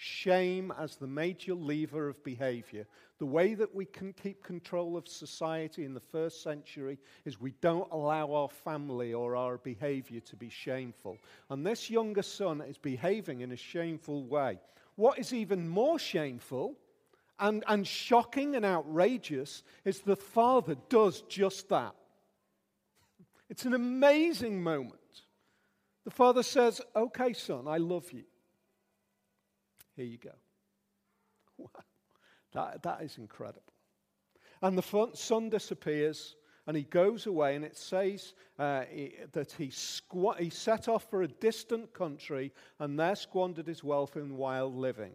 shame 0.00 0.72
as 0.78 0.96
the 0.96 1.06
major 1.06 1.52
lever 1.52 2.08
of 2.08 2.24
behavior. 2.24 2.86
The 3.18 3.26
way 3.26 3.52
that 3.52 3.74
we 3.74 3.84
can 3.84 4.14
keep 4.14 4.42
control 4.42 4.96
of 4.96 5.06
society 5.06 5.84
in 5.84 5.92
the 5.92 6.00
first 6.00 6.42
century 6.42 6.98
is 7.26 7.38
we 7.38 7.52
don't 7.60 7.92
allow 7.92 8.32
our 8.32 8.48
family 8.48 9.12
or 9.12 9.36
our 9.36 9.58
behavior 9.58 10.20
to 10.20 10.36
be 10.36 10.48
shameful. 10.48 11.18
And 11.50 11.66
this 11.66 11.90
younger 11.90 12.22
son 12.22 12.62
is 12.62 12.78
behaving 12.78 13.42
in 13.42 13.52
a 13.52 13.56
shameful 13.56 14.24
way. 14.24 14.58
What 14.96 15.18
is 15.18 15.34
even 15.34 15.68
more 15.68 15.98
shameful 15.98 16.76
and, 17.38 17.62
and 17.68 17.86
shocking 17.86 18.56
and 18.56 18.64
outrageous 18.64 19.62
is 19.84 20.00
the 20.00 20.16
father 20.16 20.76
does 20.88 21.20
just 21.28 21.68
that. 21.68 21.94
It's 23.50 23.66
an 23.66 23.74
amazing 23.74 24.62
moment. 24.62 24.94
The 26.04 26.10
father 26.10 26.42
says, 26.42 26.80
Okay, 26.96 27.34
son, 27.34 27.68
I 27.68 27.76
love 27.76 28.10
you. 28.12 28.24
Here 30.00 30.08
you 30.08 30.18
go. 30.18 30.30
Wow. 31.58 31.68
That, 32.54 32.82
that 32.84 33.02
is 33.02 33.18
incredible. 33.18 33.74
And 34.62 34.78
the 34.78 35.10
son 35.12 35.50
disappears 35.50 36.36
and 36.66 36.74
he 36.74 36.84
goes 36.84 37.26
away, 37.26 37.54
and 37.54 37.66
it 37.66 37.76
says 37.76 38.32
uh, 38.58 38.84
he, 38.90 39.12
that 39.32 39.52
he, 39.52 39.68
squ- 39.68 40.38
he 40.38 40.48
set 40.48 40.88
off 40.88 41.10
for 41.10 41.22
a 41.22 41.28
distant 41.28 41.92
country 41.92 42.50
and 42.78 42.98
there 42.98 43.14
squandered 43.14 43.66
his 43.66 43.84
wealth 43.84 44.16
in 44.16 44.38
wild 44.38 44.74
living. 44.74 45.12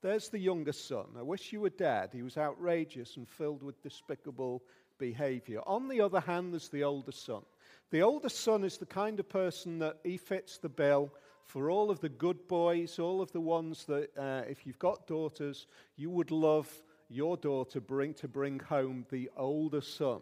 There's 0.00 0.28
the 0.28 0.38
younger 0.38 0.72
son. 0.72 1.06
I 1.18 1.22
wish 1.22 1.52
you 1.52 1.60
were 1.60 1.70
dead. 1.70 2.10
He 2.12 2.22
was 2.22 2.38
outrageous 2.38 3.16
and 3.16 3.28
filled 3.28 3.64
with 3.64 3.82
despicable 3.82 4.62
behavior. 4.98 5.60
On 5.66 5.88
the 5.88 6.00
other 6.00 6.20
hand, 6.20 6.52
there's 6.52 6.68
the 6.68 6.84
older 6.84 7.12
son. 7.12 7.42
The 7.90 8.02
older 8.02 8.28
son 8.28 8.62
is 8.62 8.78
the 8.78 8.86
kind 8.86 9.18
of 9.18 9.28
person 9.28 9.80
that 9.80 9.98
he 10.04 10.18
fits 10.18 10.58
the 10.58 10.68
bill 10.68 11.12
for 11.46 11.70
all 11.70 11.90
of 11.90 12.00
the 12.00 12.08
good 12.08 12.48
boys, 12.48 12.98
all 12.98 13.20
of 13.20 13.32
the 13.32 13.40
ones 13.40 13.84
that, 13.86 14.10
uh, 14.16 14.42
if 14.48 14.66
you've 14.66 14.78
got 14.78 15.06
daughters, 15.06 15.66
you 15.96 16.10
would 16.10 16.30
love 16.30 16.70
your 17.08 17.36
daughter 17.36 17.80
bring, 17.80 18.14
to 18.14 18.28
bring 18.28 18.58
home 18.58 19.06
the 19.10 19.30
older 19.36 19.80
son. 19.80 20.20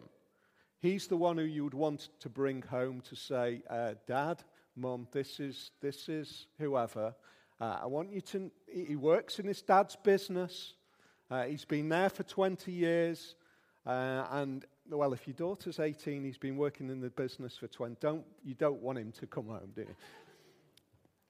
He's 0.81 1.07
the 1.07 1.17
one 1.17 1.37
who 1.37 1.43
you 1.43 1.63
would 1.63 1.73
want 1.73 2.09
to 2.19 2.29
bring 2.29 2.61
home 2.63 3.01
to 3.01 3.15
say, 3.15 3.61
uh, 3.69 3.93
Dad, 4.07 4.43
Mum, 4.75 5.07
this 5.11 5.39
is, 5.39 5.71
this 5.81 6.09
is 6.09 6.47
whoever. 6.57 7.13
Uh, 7.59 7.79
I 7.83 7.85
want 7.85 8.11
you 8.11 8.21
to. 8.21 8.49
He 8.67 8.95
works 8.95 9.37
in 9.37 9.45
his 9.45 9.61
dad's 9.61 9.95
business. 9.95 10.73
Uh, 11.29 11.43
he's 11.43 11.65
been 11.65 11.89
there 11.89 12.09
for 12.09 12.23
20 12.23 12.71
years. 12.71 13.35
Uh, 13.85 14.25
and, 14.31 14.65
well, 14.89 15.13
if 15.13 15.27
your 15.27 15.35
daughter's 15.35 15.79
18, 15.79 16.23
he's 16.23 16.37
been 16.37 16.57
working 16.57 16.89
in 16.89 16.99
the 16.99 17.09
business 17.09 17.57
for 17.57 17.67
20. 17.67 17.97
Don't, 17.99 18.25
you 18.43 18.55
don't 18.55 18.81
want 18.81 18.97
him 18.97 19.11
to 19.13 19.27
come 19.27 19.45
home, 19.47 19.71
do 19.75 19.81
you? 19.81 19.95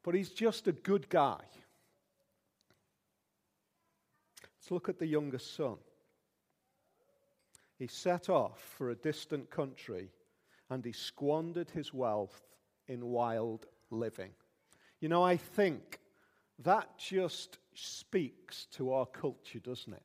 But 0.03 0.15
he's 0.15 0.29
just 0.29 0.67
a 0.67 0.71
good 0.71 1.09
guy. 1.09 1.39
Let's 4.43 4.71
look 4.71 4.89
at 4.89 4.99
the 4.99 5.07
youngest 5.07 5.55
son. 5.55 5.77
He 7.77 7.87
set 7.87 8.29
off 8.29 8.59
for 8.77 8.91
a 8.91 8.95
distant 8.95 9.49
country 9.49 10.11
and 10.69 10.85
he 10.85 10.91
squandered 10.91 11.69
his 11.69 11.93
wealth 11.93 12.41
in 12.87 13.05
wild 13.07 13.65
living. 13.89 14.31
You 14.99 15.09
know, 15.09 15.23
I 15.23 15.37
think 15.37 15.99
that 16.59 16.97
just 16.97 17.57
speaks 17.73 18.67
to 18.73 18.93
our 18.93 19.05
culture, 19.05 19.59
doesn't 19.59 19.93
it? 19.93 20.03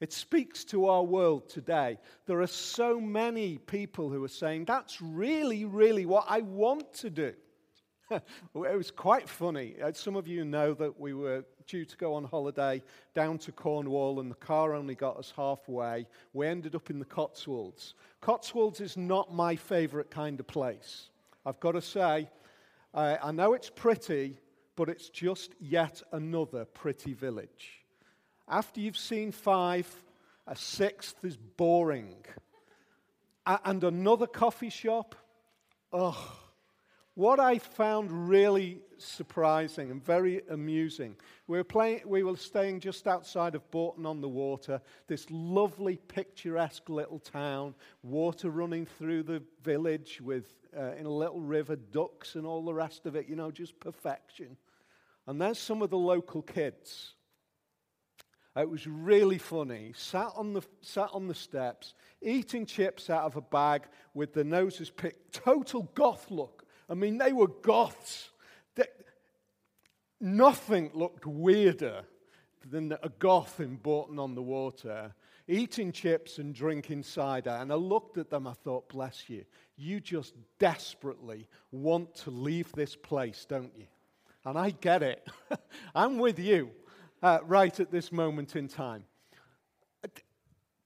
It 0.00 0.12
speaks 0.12 0.64
to 0.66 0.86
our 0.86 1.02
world 1.02 1.48
today. 1.48 1.98
There 2.26 2.40
are 2.40 2.46
so 2.46 3.00
many 3.00 3.58
people 3.58 4.08
who 4.10 4.22
are 4.24 4.28
saying, 4.28 4.64
that's 4.64 5.02
really, 5.02 5.64
really 5.64 6.06
what 6.06 6.24
I 6.28 6.40
want 6.40 6.92
to 6.94 7.10
do. 7.10 7.34
it 8.10 8.22
was 8.54 8.90
quite 8.90 9.28
funny. 9.28 9.74
Uh, 9.82 9.92
some 9.92 10.16
of 10.16 10.26
you 10.26 10.44
know 10.44 10.74
that 10.74 10.98
we 10.98 11.12
were 11.12 11.44
due 11.66 11.84
to 11.84 11.96
go 11.96 12.14
on 12.14 12.24
holiday 12.24 12.82
down 13.14 13.38
to 13.38 13.52
Cornwall, 13.52 14.20
and 14.20 14.30
the 14.30 14.36
car 14.36 14.74
only 14.74 14.94
got 14.94 15.18
us 15.18 15.32
halfway. 15.36 16.06
We 16.32 16.46
ended 16.46 16.74
up 16.74 16.90
in 16.90 16.98
the 16.98 17.04
Cotswolds. 17.04 17.94
Cotswolds 18.20 18.80
is 18.80 18.96
not 18.96 19.34
my 19.34 19.56
favorite 19.56 20.10
kind 20.10 20.40
of 20.40 20.46
place. 20.46 21.10
I've 21.44 21.60
got 21.60 21.72
to 21.72 21.82
say, 21.82 22.28
I 22.94 23.30
know 23.32 23.52
it's 23.52 23.70
pretty, 23.70 24.38
but 24.76 24.88
it's 24.88 25.10
just 25.10 25.54
yet 25.60 26.02
another 26.12 26.64
pretty 26.64 27.12
village. 27.12 27.84
After 28.48 28.80
you've 28.80 28.96
seen 28.96 29.30
five, 29.30 29.86
a 30.46 30.56
sixth 30.56 31.22
is 31.22 31.36
boring. 31.36 32.16
and 33.46 33.84
another 33.84 34.26
coffee 34.26 34.70
shop, 34.70 35.14
ugh. 35.92 36.16
What 37.18 37.40
I 37.40 37.58
found 37.58 38.28
really 38.28 38.78
surprising 38.96 39.90
and 39.90 40.00
very 40.00 40.42
amusing, 40.50 41.16
we 41.48 41.58
were, 41.58 41.64
playing, 41.64 42.02
we 42.06 42.22
were 42.22 42.36
staying 42.36 42.78
just 42.78 43.08
outside 43.08 43.56
of 43.56 43.68
Bourton 43.72 44.06
on 44.06 44.20
the 44.20 44.28
Water, 44.28 44.80
this 45.08 45.26
lovely, 45.28 45.96
picturesque 45.96 46.88
little 46.88 47.18
town, 47.18 47.74
water 48.04 48.50
running 48.50 48.86
through 48.86 49.24
the 49.24 49.42
village 49.64 50.20
with, 50.20 50.54
uh, 50.78 50.92
in 50.92 51.06
a 51.06 51.10
little 51.10 51.40
river, 51.40 51.74
ducks 51.74 52.36
and 52.36 52.46
all 52.46 52.64
the 52.64 52.72
rest 52.72 53.04
of 53.04 53.16
it, 53.16 53.26
you 53.28 53.34
know, 53.34 53.50
just 53.50 53.80
perfection. 53.80 54.56
And 55.26 55.42
there's 55.42 55.58
some 55.58 55.82
of 55.82 55.90
the 55.90 55.98
local 55.98 56.42
kids. 56.42 57.14
It 58.54 58.70
was 58.70 58.86
really 58.86 59.38
funny. 59.38 59.92
Sat 59.96 60.30
on 60.36 60.52
the, 60.52 60.62
sat 60.82 61.10
on 61.12 61.26
the 61.26 61.34
steps, 61.34 61.94
eating 62.22 62.64
chips 62.64 63.10
out 63.10 63.24
of 63.24 63.34
a 63.34 63.40
bag 63.40 63.88
with 64.14 64.34
their 64.34 64.44
noses 64.44 64.88
picked. 64.88 65.32
Total 65.32 65.82
goth 65.96 66.30
look. 66.30 66.57
I 66.88 66.94
mean, 66.94 67.18
they 67.18 67.32
were 67.32 67.48
goths. 67.48 68.30
They, 68.74 68.84
nothing 70.20 70.90
looked 70.94 71.26
weirder 71.26 72.02
than 72.68 72.92
a 73.02 73.08
goth 73.18 73.60
in 73.60 73.76
Bourton 73.76 74.18
on 74.18 74.34
the 74.34 74.42
Water, 74.42 75.14
eating 75.46 75.92
chips 75.92 76.38
and 76.38 76.54
drinking 76.54 77.02
cider. 77.02 77.50
And 77.50 77.72
I 77.72 77.76
looked 77.76 78.18
at 78.18 78.30
them, 78.30 78.46
I 78.46 78.52
thought, 78.52 78.88
bless 78.88 79.28
you. 79.28 79.44
You 79.76 80.00
just 80.00 80.34
desperately 80.58 81.48
want 81.70 82.14
to 82.16 82.30
leave 82.30 82.72
this 82.72 82.96
place, 82.96 83.46
don't 83.48 83.72
you? 83.76 83.86
And 84.44 84.58
I 84.58 84.70
get 84.70 85.02
it. 85.02 85.26
I'm 85.94 86.18
with 86.18 86.38
you 86.38 86.70
uh, 87.22 87.38
right 87.44 87.78
at 87.78 87.90
this 87.90 88.12
moment 88.12 88.56
in 88.56 88.68
time. 88.68 89.04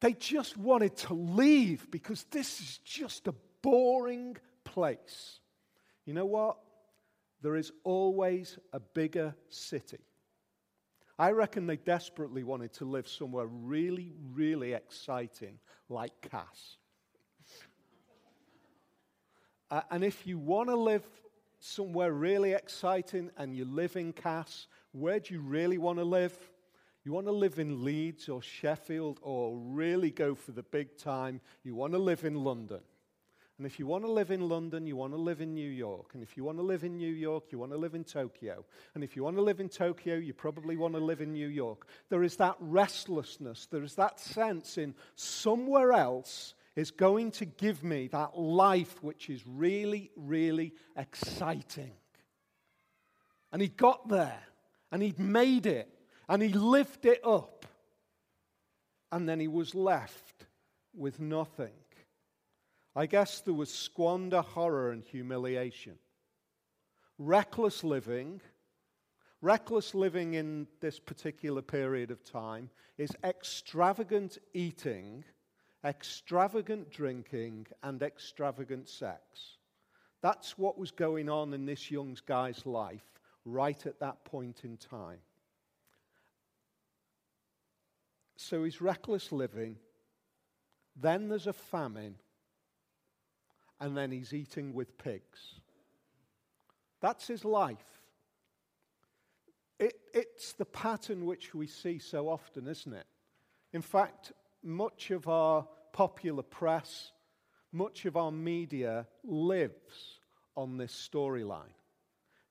They 0.01 0.15
just 0.15 0.57
wanted 0.57 0.97
to 0.99 1.15
leave 1.15 1.89
because 1.93 2.25
this 2.25 2.61
is 2.61 2.79
just 2.85 3.29
a 3.29 3.35
boring 3.63 4.37
place. 4.65 5.39
You 6.05 6.15
know 6.15 6.27
what? 6.27 6.59
There 7.43 7.57
is 7.57 7.73
always 7.85 8.59
a 8.73 8.81
bigger 8.81 9.35
city. 9.49 9.99
I 11.19 11.33
reckon 11.33 11.67
they 11.67 11.77
desperately 11.77 12.43
wanted 12.43 12.73
to 12.75 12.85
live 12.85 13.07
somewhere 13.07 13.47
really, 13.47 14.15
really 14.33 14.73
exciting 14.73 15.59
like 15.89 16.13
Cass. 16.31 16.77
Uh, 19.71 19.83
and 19.91 20.05
if 20.05 20.27
you 20.27 20.39
want 20.39 20.69
to 20.69 20.77
live 20.77 21.05
somewhere 21.59 22.13
really 22.13 22.53
exciting 22.53 23.31
and 23.37 23.57
you 23.57 23.65
live 23.65 23.97
in 23.97 24.13
Cass, 24.13 24.67
where 24.93 25.21
do 25.21 25.35
you 25.35 25.41
really 25.41 25.79
want 25.79 25.99
to 25.99 26.05
live? 26.05 26.37
You 27.05 27.13
want 27.13 27.27
to 27.27 27.33
live 27.33 27.59
in 27.59 27.85
Leeds 27.85 28.29
or 28.29 28.43
Sheffield 28.43 29.19
or 29.23 29.57
really 29.57 30.11
go 30.11 30.35
for 30.35 30.53
the 30.53 30.63
big 30.63 30.97
time? 30.97 31.41
You 31.63 31.75
want 31.75 31.95
to 31.95 31.99
live 31.99 32.25
in 32.25 32.35
London. 32.35 32.81
And 33.63 33.71
if 33.71 33.79
you 33.79 33.87
want 33.87 34.03
to 34.03 34.11
live 34.11 34.33
in 34.33 34.49
London, 34.49 34.89
you 34.89 34.97
want 34.97 35.13
to 35.13 35.17
live 35.17 35.41
in 35.41 35.55
New 35.55 35.71
York. 35.71 36.15
And 36.15 36.23
if 36.25 36.37
you 36.37 36.43
want 36.43 36.59
to 36.59 36.65
live 36.65 36.83
in 36.83 36.97
New 36.97 37.13
York, 37.15 37.45
you 37.53 37.61
want 37.61 37.71
to 37.71 37.79
live 37.79 37.95
in 37.95 38.03
Tokyo. 38.03 38.65
And 38.97 39.05
if 39.05 39.15
you 39.15 39.23
want 39.23 39.37
to 39.37 39.43
live 39.43 39.61
in 39.61 39.69
Tokyo, 39.69 40.17
you 40.17 40.33
probably 40.35 40.77
want 40.77 40.95
to 40.95 41.01
live 41.01 41.21
in 41.21 41.33
New 41.33 41.47
York. 41.47 41.87
There 42.09 42.25
is 42.25 42.35
that 42.39 42.57
restlessness, 42.59 43.69
there 43.71 43.85
is 43.85 43.95
that 43.95 44.19
sense 44.19 44.79
in 44.79 44.97
somewhere 45.15 45.93
else 45.93 46.55
is 46.75 46.91
going 46.91 47.31
to 47.31 47.45
give 47.45 47.85
me 47.85 48.09
that 48.09 48.37
life 48.37 49.01
which 49.01 49.31
is 49.31 49.45
really, 49.47 50.11
really 50.17 50.73
exciting. 50.97 51.93
And 53.53 53.63
he 53.63 53.69
got 53.69 54.09
there, 54.09 54.43
and 54.91 55.01
he'd 55.01 55.21
made 55.21 55.67
it, 55.67 55.89
and 56.29 56.43
he 56.43 56.49
lived 56.49 57.07
it 57.07 57.25
up. 57.25 57.65
And 59.13 59.29
then 59.29 59.39
he 59.39 59.47
was 59.47 59.73
left 59.73 60.47
with 60.97 61.21
nothing. 61.21 61.75
I 62.95 63.07
guess 63.07 63.41
there 63.41 63.55
was 63.55 63.73
squander, 63.73 64.43
horror, 64.43 64.91
and 64.91 65.03
humiliation. 65.03 65.95
Reckless 67.19 67.83
living, 67.83 68.41
reckless 69.41 69.95
living 69.95 70.35
in 70.35 70.67
this 70.81 70.99
particular 70.99 71.63
period 71.63 72.11
of 72.11 72.23
time 72.23 72.69
is 72.99 73.11
extravagant 73.25 74.39
eating, 74.53 75.25
extravagant 75.85 76.91
drinking, 76.91 77.67
and 77.83 78.03
extravagant 78.03 78.89
sex. 78.89 79.57
That's 80.21 80.59
what 80.59 80.79
was 80.79 80.91
going 80.91 81.29
on 81.29 81.55
in 81.55 81.65
this 81.65 81.91
young 81.91 82.17
guy's 82.27 82.67
life 82.67 83.21
right 83.45 83.87
at 83.87 84.01
that 84.01 84.25
point 84.25 84.65
in 84.65 84.77
time. 84.77 85.19
So 88.37 88.65
he's 88.65 88.81
reckless 88.81 89.33
living. 89.33 89.77
Then 90.95 91.29
there's 91.29 91.47
a 91.47 91.53
famine 91.53 92.17
and 93.83 93.97
then 93.97 94.13
he's 94.13 94.33
eating 94.33 94.73
with 94.73 94.97
pigs. 94.97 95.57
That's 97.01 97.27
his 97.27 97.45
life. 97.45 98.01
It, 99.81 99.95
it's 100.15 100.53
the 100.53 100.65
pattern 100.65 101.27
which 101.27 101.53
we 101.53 101.67
see 101.67 101.99
so 101.99 102.29
often, 102.29 102.69
isn't 102.69 102.93
it? 102.93 103.07
In 103.73 103.83
fact, 103.83 104.33
much 104.63 105.11
of 105.11 105.27
our 105.27 105.67
popular 105.93 106.45
press, 106.45 107.11
much 107.73 108.05
of 108.05 108.17
our 108.17 108.31
media 108.31 109.09
lives 109.25 110.21
on 110.57 110.77
this 110.77 110.93
storyline. 111.13 111.75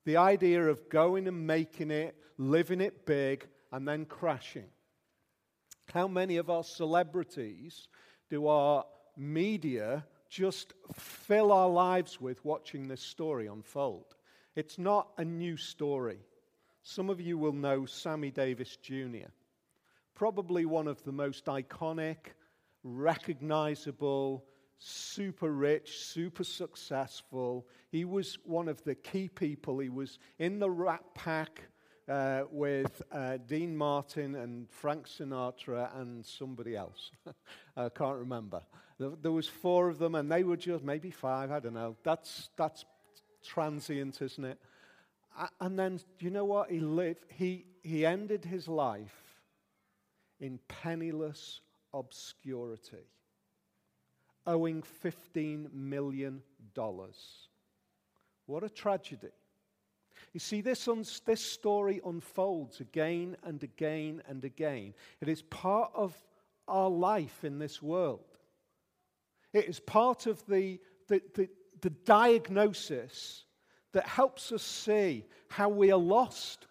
The 0.04 0.18
idea 0.18 0.68
of 0.68 0.90
going 0.90 1.26
and 1.28 1.46
making 1.46 1.90
it, 1.90 2.14
living 2.36 2.82
it 2.82 3.06
big, 3.06 3.48
and 3.72 3.88
then 3.88 4.04
crashing. 4.04 4.68
How 5.94 6.08
many 6.08 6.36
of 6.36 6.50
our 6.50 6.64
celebrities 6.64 7.88
do 8.28 8.48
our 8.48 8.84
media 9.16 10.04
just 10.32 10.72
fill 10.94 11.52
our 11.52 11.68
lives 11.68 12.18
with 12.18 12.42
watching 12.42 12.88
this 12.88 13.02
story 13.02 13.48
unfold. 13.48 14.14
It's 14.56 14.78
not 14.78 15.08
a 15.18 15.24
new 15.24 15.58
story. 15.58 16.20
Some 16.82 17.10
of 17.10 17.20
you 17.20 17.36
will 17.36 17.52
know 17.52 17.84
Sammy 17.84 18.30
Davis 18.30 18.76
Jr., 18.76 19.28
probably 20.14 20.64
one 20.64 20.88
of 20.88 21.04
the 21.04 21.12
most 21.12 21.44
iconic, 21.44 22.32
recognizable, 22.82 24.46
super 24.78 25.52
rich, 25.52 25.98
super 25.98 26.44
successful. 26.44 27.68
He 27.90 28.06
was 28.06 28.38
one 28.44 28.68
of 28.68 28.82
the 28.84 28.94
key 28.94 29.28
people. 29.28 29.80
He 29.80 29.90
was 29.90 30.18
in 30.38 30.58
the 30.58 30.70
Rat 30.70 31.04
Pack 31.14 31.62
uh, 32.08 32.44
with 32.50 33.02
uh, 33.12 33.36
Dean 33.46 33.76
Martin 33.76 34.34
and 34.36 34.68
Frank 34.70 35.06
Sinatra 35.06 35.94
and 36.00 36.24
somebody 36.24 36.74
else. 36.74 37.10
I 37.76 37.90
can't 37.90 38.18
remember. 38.18 38.62
There 39.22 39.32
was 39.32 39.48
four 39.48 39.88
of 39.88 39.98
them, 39.98 40.14
and 40.14 40.30
they 40.30 40.44
were 40.44 40.56
just 40.56 40.84
maybe 40.84 41.10
five. 41.10 41.50
I 41.50 41.60
don't 41.60 41.74
know. 41.74 41.96
That's 42.02 42.50
that's 42.56 42.84
transient, 43.44 44.22
isn't 44.22 44.44
it? 44.44 44.58
And 45.60 45.78
then, 45.78 46.00
you 46.18 46.30
know 46.30 46.44
what? 46.44 46.70
He 46.70 46.80
lived. 46.80 47.24
He 47.28 47.64
he 47.82 48.04
ended 48.06 48.44
his 48.44 48.68
life 48.68 49.40
in 50.40 50.58
penniless 50.68 51.60
obscurity, 51.94 53.06
owing 54.46 54.82
fifteen 54.82 55.68
million 55.72 56.42
dollars. 56.74 57.48
What 58.46 58.64
a 58.64 58.68
tragedy! 58.68 59.28
You 60.32 60.40
see, 60.40 60.60
this, 60.60 60.88
un- 60.88 61.04
this 61.26 61.44
story 61.44 62.00
unfolds 62.04 62.80
again 62.80 63.36
and 63.44 63.62
again 63.62 64.22
and 64.28 64.44
again. 64.44 64.94
It 65.20 65.28
is 65.28 65.42
part 65.42 65.90
of 65.94 66.16
our 66.68 66.88
life 66.88 67.44
in 67.44 67.58
this 67.58 67.82
world. 67.82 68.31
It 69.52 69.66
is 69.66 69.80
part 69.80 70.26
of 70.26 70.44
the, 70.46 70.80
the, 71.08 71.22
the, 71.34 71.48
the 71.80 71.90
diagnosis 71.90 73.44
that 73.92 74.06
helps 74.06 74.52
us 74.52 74.62
see 74.62 75.24
how 75.48 75.68
we 75.68 75.92
are 75.92 75.98
lost, 75.98 76.66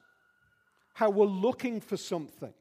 how 0.93 1.09
we're 1.09 1.25
looking 1.25 1.79
for 1.79 1.97
something. 1.97 2.53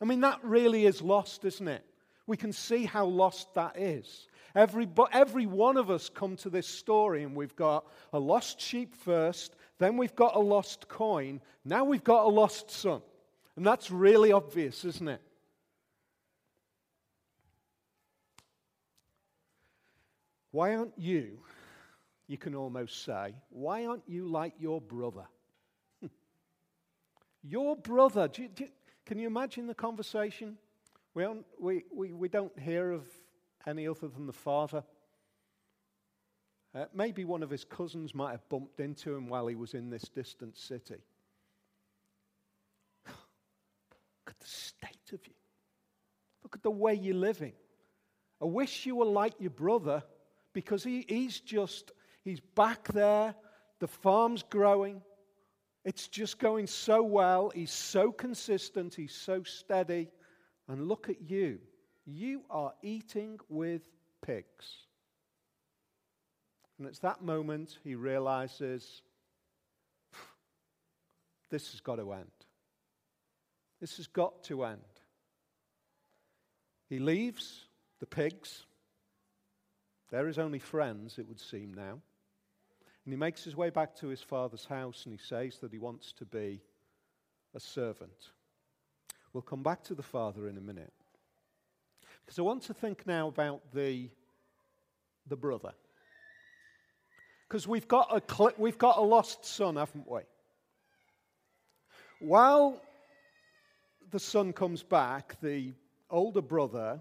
I 0.00 0.04
mean, 0.04 0.20
that 0.20 0.40
really 0.42 0.86
is 0.86 1.02
lost, 1.02 1.44
isn't 1.44 1.68
it? 1.68 1.84
We 2.26 2.36
can 2.36 2.52
see 2.52 2.84
how 2.84 3.06
lost 3.06 3.54
that 3.54 3.78
is. 3.78 4.28
Every, 4.54 4.88
every 5.12 5.46
one 5.46 5.76
of 5.76 5.90
us 5.90 6.08
come 6.08 6.36
to 6.36 6.50
this 6.50 6.66
story 6.66 7.22
and 7.22 7.36
we've 7.36 7.56
got 7.56 7.86
a 8.12 8.18
lost 8.18 8.60
sheep 8.60 8.94
first, 8.94 9.54
then 9.78 9.96
we've 9.96 10.16
got 10.16 10.34
a 10.34 10.40
lost 10.40 10.88
coin, 10.88 11.40
now 11.64 11.84
we've 11.84 12.04
got 12.04 12.26
a 12.26 12.28
lost 12.28 12.70
son. 12.70 13.02
And 13.56 13.66
that's 13.66 13.90
really 13.90 14.32
obvious, 14.32 14.84
isn't 14.84 15.08
it? 15.08 15.20
Why 20.56 20.74
aren't 20.74 20.96
you, 20.96 21.36
you 22.28 22.38
can 22.38 22.54
almost 22.54 23.04
say, 23.04 23.34
why 23.50 23.84
aren't 23.84 24.08
you 24.08 24.26
like 24.26 24.54
your 24.58 24.80
brother? 24.80 25.26
your 27.42 27.76
brother, 27.76 28.26
do 28.26 28.44
you, 28.44 28.48
do 28.48 28.66
can 29.04 29.18
you 29.18 29.26
imagine 29.26 29.66
the 29.66 29.74
conversation? 29.74 30.56
We 31.12 31.24
don't, 31.24 31.44
we, 31.60 31.84
we, 31.94 32.14
we 32.14 32.28
don't 32.30 32.58
hear 32.58 32.90
of 32.92 33.06
any 33.66 33.86
other 33.86 34.08
than 34.08 34.26
the 34.26 34.32
father. 34.32 34.82
Uh, 36.74 36.86
maybe 36.94 37.26
one 37.26 37.42
of 37.42 37.50
his 37.50 37.64
cousins 37.64 38.14
might 38.14 38.30
have 38.30 38.48
bumped 38.48 38.80
into 38.80 39.14
him 39.14 39.28
while 39.28 39.48
he 39.48 39.56
was 39.56 39.74
in 39.74 39.90
this 39.90 40.04
distant 40.04 40.56
city. 40.56 41.02
Look 43.06 43.18
at 44.28 44.40
the 44.40 44.46
state 44.46 45.12
of 45.12 45.20
you. 45.26 45.34
Look 46.42 46.56
at 46.56 46.62
the 46.62 46.70
way 46.70 46.94
you're 46.94 47.14
living. 47.14 47.52
I 48.40 48.46
wish 48.46 48.86
you 48.86 48.96
were 48.96 49.04
like 49.04 49.34
your 49.38 49.50
brother 49.50 50.02
because 50.56 50.82
he, 50.82 51.04
he's 51.06 51.38
just, 51.40 51.92
he's 52.24 52.40
back 52.40 52.88
there. 52.88 53.34
The 53.78 53.86
farm's 53.86 54.42
growing. 54.42 55.02
It's 55.84 56.08
just 56.08 56.38
going 56.38 56.66
so 56.66 57.02
well. 57.02 57.52
He's 57.54 57.70
so 57.70 58.10
consistent. 58.10 58.94
He's 58.94 59.14
so 59.14 59.42
steady. 59.42 60.08
And 60.66 60.88
look 60.88 61.10
at 61.10 61.20
you. 61.20 61.58
You 62.06 62.40
are 62.48 62.72
eating 62.80 63.38
with 63.50 63.82
pigs. 64.24 64.86
And 66.78 66.88
it's 66.88 67.00
that 67.00 67.20
moment 67.20 67.76
he 67.84 67.94
realizes 67.94 69.02
this 71.50 71.70
has 71.72 71.82
got 71.82 71.96
to 71.96 72.14
end. 72.14 72.30
This 73.78 73.98
has 73.98 74.06
got 74.06 74.42
to 74.44 74.64
end. 74.64 74.80
He 76.88 76.98
leaves 76.98 77.66
the 78.00 78.06
pigs 78.06 78.64
they're 80.10 80.26
his 80.26 80.38
only 80.38 80.58
friends, 80.58 81.18
it 81.18 81.26
would 81.28 81.40
seem 81.40 81.74
now. 81.74 82.00
And 83.04 83.12
he 83.12 83.16
makes 83.16 83.44
his 83.44 83.56
way 83.56 83.70
back 83.70 83.94
to 83.96 84.08
his 84.08 84.20
father's 84.20 84.64
house 84.64 85.04
and 85.04 85.12
he 85.12 85.18
says 85.18 85.58
that 85.58 85.72
he 85.72 85.78
wants 85.78 86.12
to 86.12 86.24
be 86.24 86.60
a 87.54 87.60
servant. 87.60 88.30
We'll 89.32 89.42
come 89.42 89.62
back 89.62 89.82
to 89.84 89.94
the 89.94 90.02
father 90.02 90.48
in 90.48 90.56
a 90.56 90.60
minute. 90.60 90.92
Because 92.24 92.38
I 92.38 92.42
want 92.42 92.62
to 92.64 92.74
think 92.74 93.06
now 93.06 93.28
about 93.28 93.60
the, 93.72 94.08
the 95.28 95.36
brother. 95.36 95.72
Because 97.48 97.68
we've, 97.68 97.86
got 97.86 98.08
a 98.10 98.20
cl- 98.32 98.54
we've 98.58 98.78
got 98.78 98.98
a 98.98 99.02
lost 99.02 99.44
son, 99.44 99.76
haven't 99.76 100.10
we? 100.10 100.22
While 102.18 102.80
the 104.10 104.18
son 104.18 104.52
comes 104.52 104.82
back, 104.82 105.40
the 105.40 105.72
older 106.10 106.42
brother 106.42 107.00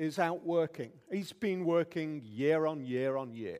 is 0.00 0.18
out 0.18 0.46
working. 0.46 0.90
He's 1.12 1.32
been 1.32 1.66
working 1.66 2.22
year 2.24 2.66
on 2.66 2.82
year 2.82 3.18
on 3.18 3.34
year. 3.34 3.58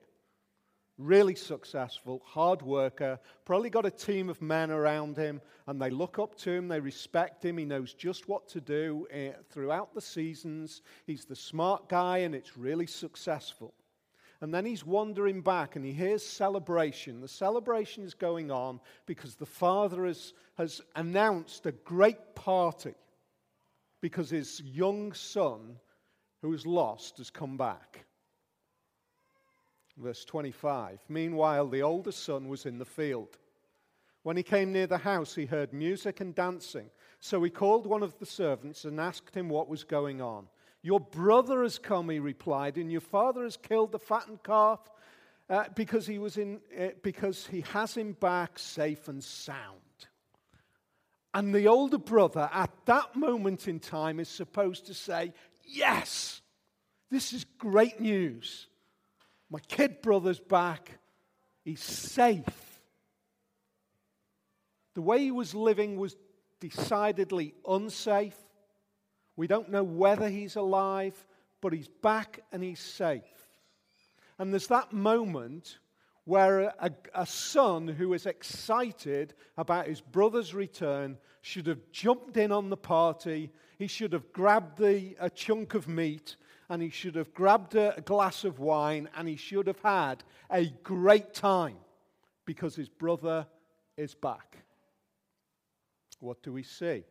Really 0.97 1.35
successful, 1.35 2.23
hard 2.25 2.63
worker, 2.63 3.19
probably 3.45 3.69
got 3.69 3.85
a 3.85 3.91
team 3.91 4.31
of 4.31 4.41
men 4.41 4.71
around 4.71 5.17
him, 5.17 5.41
and 5.67 5.81
they 5.81 5.91
look 5.91 6.19
up 6.19 6.35
to 6.37 6.51
him, 6.51 6.69
they 6.69 6.81
respect 6.81 7.45
him. 7.45 7.59
He 7.59 7.65
knows 7.65 7.93
just 7.93 8.27
what 8.27 8.49
to 8.49 8.61
do 8.61 9.07
uh, 9.15 9.39
throughout 9.51 9.95
the 9.95 10.01
seasons. 10.01 10.83
He's 11.07 11.27
the 11.27 11.37
smart 11.37 11.89
guy, 11.89 12.19
and 12.19 12.35
it's 12.35 12.57
really 12.57 12.87
successful. 12.87 13.75
And 14.41 14.53
then 14.53 14.65
he's 14.65 14.87
wandering 14.87 15.43
back 15.43 15.77
and 15.77 15.85
he 15.85 15.93
hears 15.93 16.25
celebration. 16.25 17.21
The 17.21 17.29
celebration 17.29 18.05
is 18.05 18.15
going 18.15 18.51
on 18.51 18.81
because 19.05 19.35
the 19.35 19.45
father 19.45 20.07
has, 20.07 20.33
has 20.57 20.81
announced 20.97 21.67
a 21.67 21.73
great 21.73 22.35
party 22.35 22.95
because 24.01 24.31
his 24.31 24.63
young 24.63 25.13
son 25.13 25.77
who 26.43 26.51
was 26.51 26.67
lost 26.67 27.19
has 27.19 27.31
come 27.31 27.57
back. 27.57 28.05
Verse 29.97 30.25
25 30.25 31.01
Meanwhile, 31.09 31.69
the 31.69 31.83
older 31.83 32.13
son 32.13 32.49
was 32.49 32.67
in 32.67 32.79
the 32.79 32.85
field. 32.85 33.37
When 34.23 34.37
he 34.37 34.43
came 34.43 34.73
near 34.73 34.87
the 34.87 34.99
house, 34.99 35.35
he 35.35 35.47
heard 35.47 35.73
music 35.73 36.21
and 36.21 36.35
dancing. 36.35 36.91
So 37.21 37.43
he 37.43 37.51
called 37.51 37.87
one 37.87 38.03
of 38.03 38.19
the 38.19 38.27
servants 38.27 38.85
and 38.85 39.01
asked 39.01 39.35
him 39.35 39.49
what 39.49 39.69
was 39.69 39.85
going 39.85 40.21
on. 40.21 40.47
Your 40.83 41.01
brother 41.01 41.63
has 41.63 41.79
come, 41.79 42.09
he 42.09 42.19
replied, 42.19 42.77
and 42.77 42.91
your 42.91 43.03
father 43.03 43.45
has 43.45 43.57
killed 43.57 43.93
the 43.93 43.99
fattened 43.99 44.43
calf 44.43 44.81
uh, 45.51 45.65
because, 45.75 46.07
he 46.07 46.19
was 46.19 46.39
in, 46.39 46.61
uh, 46.79 46.89
because 47.03 47.47
he 47.47 47.63
has 47.73 47.95
him 47.95 48.13
back 48.13 48.59
safe 48.59 49.09
and 49.09 49.23
sound. 49.23 49.81
And 51.33 51.55
the 51.55 51.69
older 51.69 51.99
brother, 51.99 52.49
at 52.53 52.71
that 52.87 53.15
moment 53.15 53.69
in 53.69 53.79
time, 53.79 54.19
is 54.19 54.29
supposed 54.29 54.87
to 54.87 54.95
say, 54.95 55.33
Yes, 55.73 56.43
this 57.11 57.33
is 57.33 57.45
great 57.59 58.01
news. 58.01 58.67
My 59.51 59.61
kid 59.61 60.03
brother's 60.03 60.41
back. 60.41 60.99
He's 61.65 61.83
safe. 61.83 62.81
The 64.95 65.03
way 65.03 65.21
he 65.21 65.31
was 65.31 65.55
living 65.55 65.97
was 65.97 66.17
decidedly 66.61 67.55
unsafe. 67.67 68.37
We 69.37 69.47
don't 69.47 69.71
know 69.71 69.85
whether 69.85 70.29
he's 70.29 70.57
alive, 70.57 71.15
but 71.61 71.73
he's 71.73 71.89
back 71.89 72.41
and 72.53 72.63
he's 72.63 72.81
safe. 72.81 73.23
And 74.39 74.53
there's 74.53 74.67
that 74.69 74.93
moment 74.93 75.79
where 76.31 76.73
a, 76.79 76.93
a, 77.17 77.27
son 77.27 77.89
who 77.89 78.15
is 78.15 78.25
excited 78.25 79.35
about 79.59 79.89
his 79.89 80.01
brother's 80.01 80.55
return 80.55 81.19
should 81.43 81.67
have 81.67 81.81
jumped 81.91 82.37
in 82.37 82.53
on 82.53 82.71
the 82.71 82.77
party. 82.77 83.51
He 83.79 83.89
should 83.89 84.13
have 84.13 84.33
grabbed 84.33 84.79
the, 84.79 85.17
a 85.19 85.29
chunk 85.29 85.75
of 85.75 85.89
meat 85.89 86.37
and 86.69 86.81
he 86.81 86.89
should 86.89 87.17
have 87.17 87.35
grabbed 87.35 87.75
a, 87.75 87.97
a 87.97 88.01
glass 88.01 88.45
of 88.45 88.61
wine 88.61 89.09
and 89.17 89.27
he 89.27 89.35
should 89.35 89.67
have 89.67 89.81
had 89.81 90.23
a 90.53 90.67
great 90.85 91.35
time 91.35 91.79
because 92.45 92.77
his 92.77 92.89
brother 92.89 93.45
is 93.97 94.15
back. 94.15 94.59
What 96.21 96.45
do 96.45 96.53
we 96.53 96.63
see? 96.63 97.03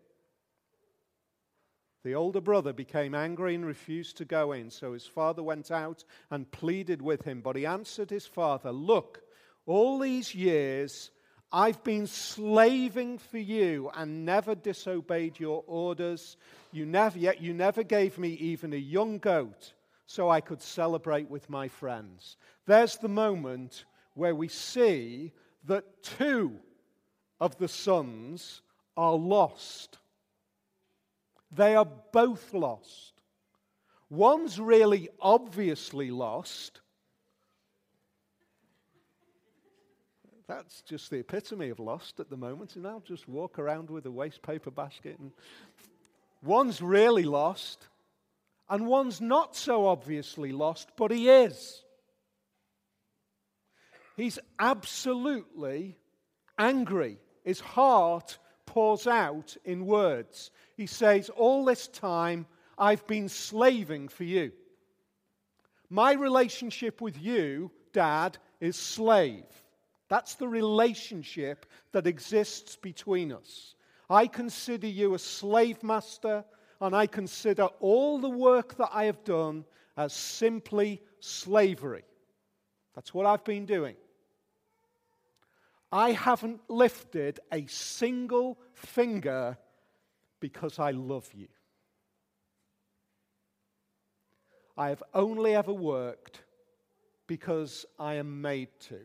The 2.03 2.15
older 2.15 2.41
brother 2.41 2.71
became 2.71 3.13
angry 3.13 3.55
and 3.55 3.65
refused 3.65 4.17
to 4.17 4.25
go 4.25 4.53
in. 4.53 4.69
So 4.69 4.93
his 4.93 5.05
father 5.05 5.43
went 5.43 5.69
out 5.69 6.03
and 6.31 6.49
pleaded 6.49 7.01
with 7.01 7.23
him. 7.23 7.41
But 7.41 7.55
he 7.55 7.65
answered 7.65 8.09
his 8.09 8.25
father, 8.25 8.71
Look, 8.71 9.21
all 9.65 9.99
these 9.99 10.33
years 10.33 11.12
I've 11.51 11.83
been 11.83 12.05
slaving 12.05 13.17
for 13.17 13.39
you 13.39 13.89
and 13.95 14.25
never 14.25 14.53
disobeyed 14.53 15.39
your 15.39 15.63
orders. 15.65 16.38
You 16.71 16.85
never, 16.85 17.17
yet 17.17 17.41
you 17.41 17.53
never 17.53 17.81
gave 17.83 18.17
me 18.19 18.29
even 18.29 18.71
a 18.71 18.77
young 18.77 19.17
goat 19.17 19.73
so 20.05 20.29
I 20.29 20.41
could 20.41 20.62
celebrate 20.62 21.29
with 21.29 21.49
my 21.49 21.67
friends. 21.67 22.38
There's 22.67 22.97
the 22.97 23.09
moment 23.09 23.85
where 24.13 24.35
we 24.35 24.47
see 24.47 25.33
that 25.65 26.03
two 26.03 26.59
of 27.41 27.57
the 27.57 27.67
sons 27.67 28.62
are 28.95 29.15
lost. 29.15 29.97
They 31.51 31.75
are 31.75 31.88
both 32.12 32.53
lost. 32.53 33.13
One's 34.09 34.59
really 34.59 35.09
obviously 35.19 36.12
lost. 36.12 36.81
That's 40.47 40.81
just 40.81 41.12
the 41.12 41.17
epitome 41.17 41.69
of 41.69 41.79
lost 41.79 42.19
at 42.19 42.29
the 42.29 42.38
moment. 42.38 42.75
And 42.75 42.88
I'll 42.88 43.01
just 43.01 43.27
walk 43.27 43.59
around 43.59 43.89
with 43.89 44.05
a 44.07 44.12
waste 44.12 44.41
paper 44.41 44.71
basket. 44.71 45.19
And 45.19 45.31
one's 46.43 46.81
really 46.81 47.23
lost, 47.23 47.88
and 48.69 48.88
one's 48.88 49.21
not 49.21 49.55
so 49.55 49.88
obviously 49.88 50.51
lost, 50.51 50.89
but 50.97 51.12
he 51.12 51.29
is. 51.29 51.83
He's 54.15 54.39
absolutely 54.59 55.97
angry. 56.57 57.19
His 57.43 57.59
heart 57.59 58.38
pours 58.69 59.08
out 59.08 59.58
in 59.65 59.88
words. 59.88 60.51
He 60.77 60.86
says, 60.86 61.29
All 61.29 61.65
this 61.65 61.88
time 61.88 62.45
I've 62.77 63.05
been 63.08 63.27
slaving 63.27 64.10
for 64.10 64.23
you. 64.23 64.51
My 65.89 66.13
relationship 66.13 67.01
with 67.01 67.19
you, 67.19 67.71
Dad, 67.93 68.38
is 68.60 68.75
slave. 68.75 69.43
That's 70.08 70.36
the 70.36 70.47
relationship 70.47 71.65
that 71.93 72.05
exists 72.05 72.75
between 72.75 73.32
us. 73.32 73.73
I 74.08 74.27
consider 74.27 74.88
you 74.88 75.15
a 75.15 75.19
slave 75.19 75.82
master, 75.82 76.45
and 76.79 76.95
I 76.95 77.08
consider 77.08 77.63
all 77.79 78.19
the 78.19 78.29
work 78.29 78.77
that 78.77 78.89
I 78.93 79.05
have 79.05 79.23
done 79.23 79.65
as 79.97 80.13
simply 80.13 81.01
slavery. 81.21 82.03
That's 82.93 83.15
what 83.15 83.25
I've 83.25 83.43
been 83.43 83.65
doing. 83.65 83.95
I 85.91 86.12
haven't 86.12 86.62
lifted 86.69 87.39
a 87.52 87.65
single 87.67 88.60
finger 88.73 89.58
because 90.39 90.80
I 90.80 90.91
love 90.91 91.30
you. 91.34 91.47
I 94.78 94.89
have 94.89 95.04
only 95.13 95.56
ever 95.56 95.73
worked 95.73 96.43
because 97.28 97.86
I 97.99 98.15
am 98.15 98.41
made 98.41 98.69
to. 98.88 98.99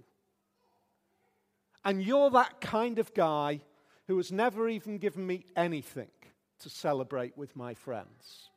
And 1.85 2.03
you're 2.03 2.31
that 2.31 2.61
kind 2.61 2.99
of 2.99 3.13
guy 3.13 3.61
who 4.07 4.17
has 4.19 4.31
never 4.31 4.69
even 4.69 4.99
given 4.99 5.27
me 5.27 5.47
anything 5.57 6.11
to 6.61 6.71
celebrate 6.71 7.37
with 7.37 7.57
my 7.57 7.75
friends. 7.75 8.51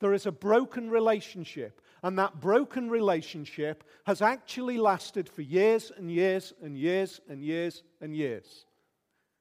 There 0.00 0.14
is 0.14 0.26
a 0.26 0.32
broken 0.32 0.90
relationship 0.90 1.80
and 2.04 2.18
that 2.18 2.38
broken 2.38 2.90
relationship 2.90 3.82
has 4.04 4.20
actually 4.20 4.76
lasted 4.76 5.26
for 5.26 5.40
years 5.40 5.90
and 5.96 6.10
years 6.10 6.52
and 6.62 6.76
years 6.76 7.18
and 7.30 7.42
years 7.42 7.82
and 7.98 8.14
years. 8.14 8.66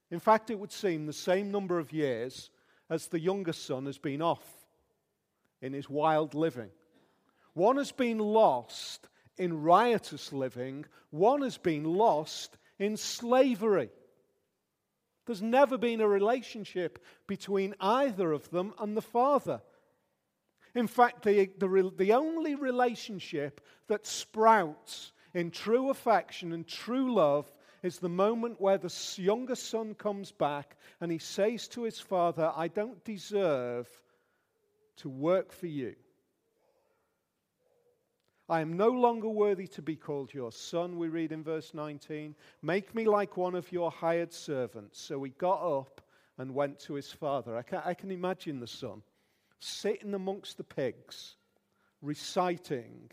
In 0.10 0.19
fact, 0.21 0.49
it 0.49 0.58
would 0.58 0.71
seem 0.71 1.06
the 1.06 1.12
same 1.12 1.52
number 1.52 1.78
of 1.78 1.91
years 1.91 2.52
as 2.89 3.08
the 3.08 3.19
youngest 3.19 3.65
son 3.65 3.86
has 3.86 3.97
been 3.97 4.21
off 4.21 4.47
in 5.62 5.73
his 5.73 5.89
wild 5.89 6.36
living. 6.36 6.69
One 7.54 7.76
has 7.76 7.91
been 7.91 8.19
lost 8.19 9.10
in 9.38 9.62
riotous 9.62 10.32
living, 10.32 10.86
one 11.10 11.41
has 11.41 11.58
been 11.58 11.84
lost 11.84 12.58
in 12.80 12.95
slavery. 12.95 13.89
There's 15.26 15.41
never 15.41 15.78
been 15.78 15.99
a 15.99 16.08
relationship 16.08 17.04
between 17.28 17.76
either 17.82 18.32
of 18.32 18.49
them 18.52 18.73
and 18.80 18.95
the 18.95 19.02
father. 19.02 19.62
In 20.75 20.88
fact, 20.88 21.23
the, 21.23 21.49
the, 21.57 21.91
the 21.95 22.13
only 22.13 22.55
relationship 22.55 23.62
that 23.88 24.07
sprouts 24.07 25.13
in 25.33 25.51
true 25.51 25.89
affection 25.89 26.51
and 26.53 26.67
true 26.67 27.13
love 27.13 27.51
is 27.83 27.99
the 27.99 28.09
moment 28.09 28.59
where 28.62 28.77
the 28.77 28.93
younger 29.17 29.55
son 29.55 29.93
comes 29.93 30.31
back 30.31 30.77
and 31.01 31.12
he 31.12 31.19
says 31.19 31.67
to 31.69 31.83
his 31.83 31.99
father, 31.99 32.51
I 32.55 32.69
don't 32.69 33.03
deserve 33.03 33.88
to 34.97 35.09
work 35.09 35.51
for 35.51 35.67
you. 35.67 35.95
I 38.49 38.62
am 38.62 38.73
no 38.73 38.89
longer 38.89 39.29
worthy 39.29 39.67
to 39.67 39.81
be 39.81 39.95
called 39.95 40.33
your 40.33 40.51
son, 40.51 40.97
we 40.97 41.07
read 41.07 41.31
in 41.31 41.43
verse 41.43 41.73
19. 41.73 42.36
Make 42.62 42.93
me 42.93 43.05
like 43.05 43.38
one 43.38 43.55
of 43.55 43.71
your 43.71 43.89
hired 43.89 44.33
servants. 44.33 44.99
So 44.99 45.23
he 45.23 45.31
got 45.31 45.62
up 45.62 46.01
and 46.38 46.53
went 46.53 46.79
to 46.81 46.93
his 46.93 47.12
father. 47.12 47.55
I 47.55 47.62
can, 47.62 47.81
I 47.86 47.93
can 47.93 48.12
imagine 48.12 48.59
the 48.59 48.67
son 48.67 49.01
sitting 49.63 50.13
amongst 50.13 50.58
the 50.58 50.63
pigs, 50.63 51.36
reciting 52.02 53.10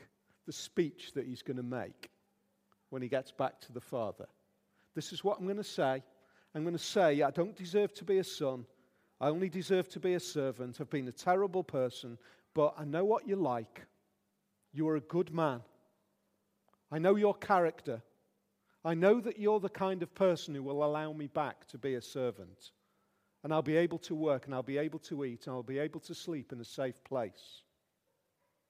the 0.47 0.53
speech 0.53 1.13
that 1.15 1.27
he's 1.27 1.43
going 1.43 1.57
to 1.57 1.63
make 1.63 2.11
when 2.91 3.03
he 3.03 3.09
gets 3.09 3.31
back 3.31 3.61
to 3.61 3.73
the 3.73 3.81
Father. 3.81 4.27
This 4.95 5.13
is 5.13 5.23
what 5.23 5.39
I'm 5.39 5.45
going 5.45 5.57
to 5.57 5.65
say. 5.65 6.03
I'm 6.55 6.63
going 6.63 6.77
to 6.77 6.79
say, 6.79 7.23
I 7.23 7.31
don't 7.31 7.55
deserve 7.55 7.95
to 7.95 8.05
be 8.05 8.19
a 8.19 8.25
son. 8.25 8.67
I 9.21 9.29
only 9.29 9.49
deserve 9.49 9.89
to 9.91 10.01
be 10.01 10.15
a 10.15 10.21
servant. 10.21 10.81
I've 10.81 10.91
been 10.91 11.07
a 11.07 11.13
terrible 11.13 11.63
person, 11.63 12.19
but 12.55 12.75
I 12.77 12.85
know 12.85 13.05
what 13.05 13.29
you're 13.29 13.37
like. 13.37 13.87
You 14.73 14.89
are 14.89 14.97
a 14.97 15.01
good 15.01 15.33
man. 15.33 15.61
I 16.91 16.99
know 16.99 17.15
your 17.15 17.35
character. 17.35 18.03
I 18.85 18.95
know 18.95 19.21
that 19.21 19.39
you're 19.39 19.61
the 19.61 19.69
kind 19.69 20.03
of 20.03 20.15
person 20.15 20.55
who 20.55 20.65
will 20.65 20.83
allow 20.83 21.13
me 21.13 21.29
back 21.29 21.69
to 21.69 21.79
be 21.79 21.95
a 21.95 22.03
servant 22.03 22.73
and 23.43 23.53
I'll 23.53 23.63
be 23.63 23.77
able 23.77 23.99
to 23.99 24.15
work 24.15 24.47
and 24.47 24.55
I'll 24.55 24.63
be 24.63 24.79
able 24.79 24.99
to 25.01 25.25
eat 25.25 25.47
and 25.47 25.55
I'll 25.55 25.63
be 25.63 25.79
able 25.79 26.01
to 26.01 26.15
sleep 26.15 26.53
in 26.53 26.61
a 26.61 26.65
safe 26.65 27.03
place. 27.05 27.63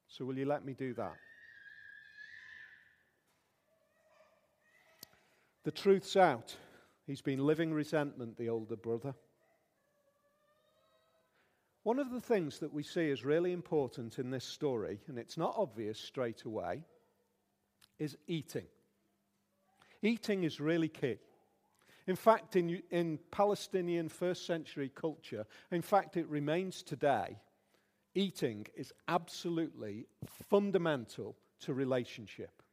So, 0.08 0.24
will 0.24 0.38
you 0.38 0.46
let 0.46 0.64
me 0.64 0.74
do 0.74 0.92
that? 0.94 1.16
The 5.64 5.70
truth's 5.70 6.16
out. 6.16 6.56
He's 7.06 7.20
been 7.20 7.40
living 7.40 7.72
resentment, 7.72 8.36
the 8.36 8.48
older 8.48 8.76
brother. 8.76 9.14
One 11.82 11.98
of 11.98 12.10
the 12.10 12.20
things 12.20 12.58
that 12.58 12.72
we 12.72 12.82
see 12.82 13.08
is 13.08 13.24
really 13.24 13.52
important 13.52 14.18
in 14.18 14.30
this 14.30 14.44
story, 14.44 15.00
and 15.08 15.18
it's 15.18 15.38
not 15.38 15.54
obvious 15.56 15.98
straight 15.98 16.44
away, 16.44 16.82
is 17.98 18.16
eating. 18.26 18.66
Eating 20.02 20.44
is 20.44 20.60
really 20.60 20.88
key. 20.88 21.18
In 22.10 22.16
fact, 22.16 22.56
in, 22.56 22.82
in 22.90 23.20
Palestinian 23.30 24.08
first 24.08 24.44
century 24.44 24.90
culture, 24.92 25.46
in 25.70 25.80
fact, 25.80 26.16
it 26.16 26.26
remains 26.26 26.82
today, 26.82 27.38
eating 28.16 28.66
is 28.74 28.92
absolutely 29.06 30.08
fundamental 30.48 31.36
to 31.60 31.72
relationship. 31.72 32.64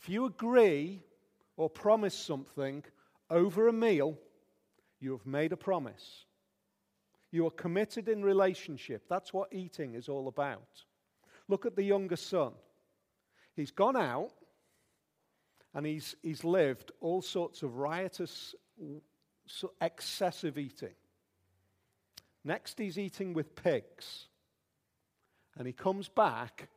If 0.00 0.08
you 0.08 0.26
agree 0.26 1.02
or 1.56 1.68
promise 1.68 2.14
something 2.14 2.84
over 3.30 3.66
a 3.66 3.72
meal, 3.72 4.16
you 5.00 5.10
have 5.10 5.26
made 5.26 5.50
a 5.50 5.56
promise. 5.56 6.26
You 7.32 7.48
are 7.48 7.62
committed 7.64 8.08
in 8.08 8.22
relationship. 8.22 9.06
That's 9.08 9.34
what 9.34 9.52
eating 9.52 9.94
is 9.96 10.08
all 10.08 10.28
about. 10.28 10.84
Look 11.48 11.66
at 11.66 11.74
the 11.74 11.82
younger 11.82 12.14
son. 12.14 12.52
He's 13.56 13.72
gone 13.72 13.96
out 13.96 14.30
and 15.74 15.86
he's, 15.86 16.14
he's 16.22 16.44
lived 16.44 16.92
all 17.00 17.22
sorts 17.22 17.62
of 17.62 17.76
riotous, 17.76 18.54
excessive 19.80 20.58
eating. 20.58 20.94
Next, 22.44 22.78
he's 22.78 22.98
eating 22.98 23.32
with 23.32 23.54
pigs. 23.54 24.26
And 25.56 25.66
he 25.66 25.72
comes 25.72 26.08
back 26.08 26.68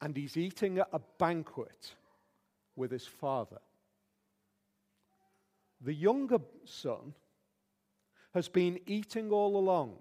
and 0.00 0.16
he's 0.16 0.36
eating 0.36 0.78
at 0.78 0.88
a 0.92 1.00
banquet 1.18 1.94
with 2.76 2.90
his 2.90 3.06
father. 3.06 3.58
The 5.80 5.94
younger 5.94 6.38
son 6.64 7.14
has 8.34 8.48
been 8.48 8.78
eating 8.86 9.30
all 9.30 9.56
along. 9.56 9.96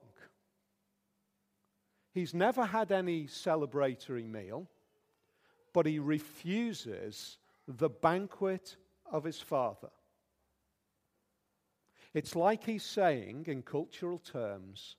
He's 2.14 2.34
never 2.34 2.66
had 2.66 2.92
any 2.92 3.26
celebratory 3.26 4.26
meal, 4.26 4.68
but 5.74 5.86
he 5.86 6.00
refuses 6.00 7.38
the 7.68 7.90
banquet 7.90 8.76
of 9.12 9.24
his 9.24 9.40
father. 9.40 9.90
It's 12.14 12.36
like 12.36 12.64
he's 12.64 12.84
saying, 12.84 13.46
in 13.48 13.62
cultural 13.62 14.20
terms, 14.20 14.96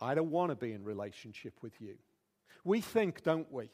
I 0.00 0.14
don't 0.14 0.30
want 0.30 0.50
to 0.50 0.56
be 0.56 0.72
in 0.72 0.82
relationship 0.84 1.54
with 1.62 1.80
you. 1.80 1.96
We 2.64 2.80
think, 2.80 3.22
don't 3.22 3.50
we? 3.52 3.70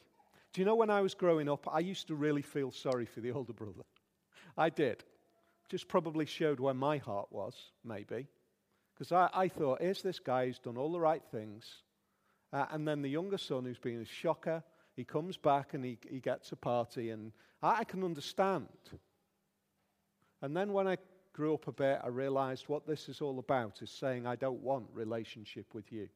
Do 0.51 0.61
you 0.61 0.65
know 0.65 0.75
when 0.75 0.89
I 0.89 1.01
was 1.01 1.13
growing 1.13 1.49
up, 1.49 1.67
I 1.71 1.79
used 1.79 2.07
to 2.07 2.15
really 2.15 2.41
feel 2.41 2.71
sorry 2.71 3.05
for 3.05 3.21
the 3.21 3.31
older 3.31 3.53
brother. 3.53 3.83
I 4.57 4.69
did. 4.69 5.03
Just 5.69 5.87
probably 5.87 6.25
showed 6.25 6.59
where 6.59 6.73
my 6.73 6.97
heart 6.97 7.27
was, 7.31 7.55
maybe. 7.83 8.27
Because 8.93 9.11
I, 9.11 9.29
I, 9.33 9.47
thought, 9.47 9.81
here's 9.81 10.01
this 10.01 10.19
guy 10.19 10.45
who's 10.45 10.59
done 10.59 10.77
all 10.77 10.91
the 10.91 10.99
right 10.99 11.23
things. 11.31 11.65
Uh, 12.53 12.65
and 12.71 12.87
then 12.87 13.01
the 13.01 13.09
younger 13.09 13.37
son 13.37 13.65
who's 13.65 13.79
been 13.79 14.01
a 14.01 14.05
shocker, 14.05 14.63
he 14.95 15.03
comes 15.03 15.37
back 15.37 15.73
and 15.73 15.83
he, 15.83 15.97
he 16.09 16.19
gets 16.19 16.51
a 16.51 16.55
party, 16.55 17.09
and 17.09 17.31
I, 17.61 17.79
I 17.79 17.83
can 17.83 18.03
understand. 18.03 18.67
And 20.41 20.55
then 20.55 20.73
when 20.73 20.87
I 20.87 20.97
grew 21.33 21.53
up 21.53 21.67
a 21.67 21.71
bit, 21.71 21.99
I 22.03 22.07
realized 22.07 22.69
what 22.69 22.87
this 22.87 23.09
is 23.09 23.19
all 23.19 23.39
about 23.39 23.81
is 23.81 23.89
saying, 23.89 24.25
I 24.25 24.35
don't 24.35 24.61
want 24.61 24.85
relationship 24.93 25.73
with 25.73 25.91
you. 25.91 26.07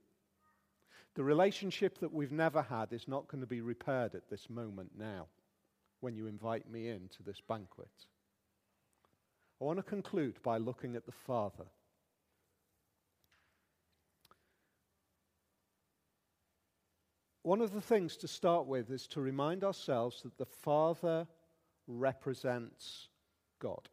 The 1.15 1.23
relationship 1.23 1.99
that 1.99 2.13
we've 2.13 2.31
never 2.31 2.61
had 2.61 2.93
is 2.93 3.07
not 3.07 3.27
going 3.27 3.41
to 3.41 3.47
be 3.47 3.61
repaired 3.61 4.15
at 4.15 4.29
this 4.29 4.49
moment 4.49 4.91
now 4.97 5.27
when 5.99 6.15
you 6.15 6.27
invite 6.27 6.69
me 6.69 6.87
in 6.87 7.09
to 7.17 7.23
this 7.23 7.41
banquet. 7.41 7.89
I 9.59 9.65
want 9.65 9.79
to 9.79 9.83
conclude 9.83 10.41
by 10.41 10.57
looking 10.57 10.95
at 10.95 11.05
the 11.05 11.11
Father. 11.11 11.65
One 17.43 17.61
of 17.61 17.71
the 17.71 17.81
things 17.81 18.17
to 18.17 18.27
start 18.27 18.67
with 18.67 18.91
is 18.91 19.07
to 19.07 19.21
remind 19.21 19.63
ourselves 19.63 20.21
that 20.23 20.37
the 20.37 20.45
Father 20.45 21.27
represents 21.87 23.07
God. 23.59 23.87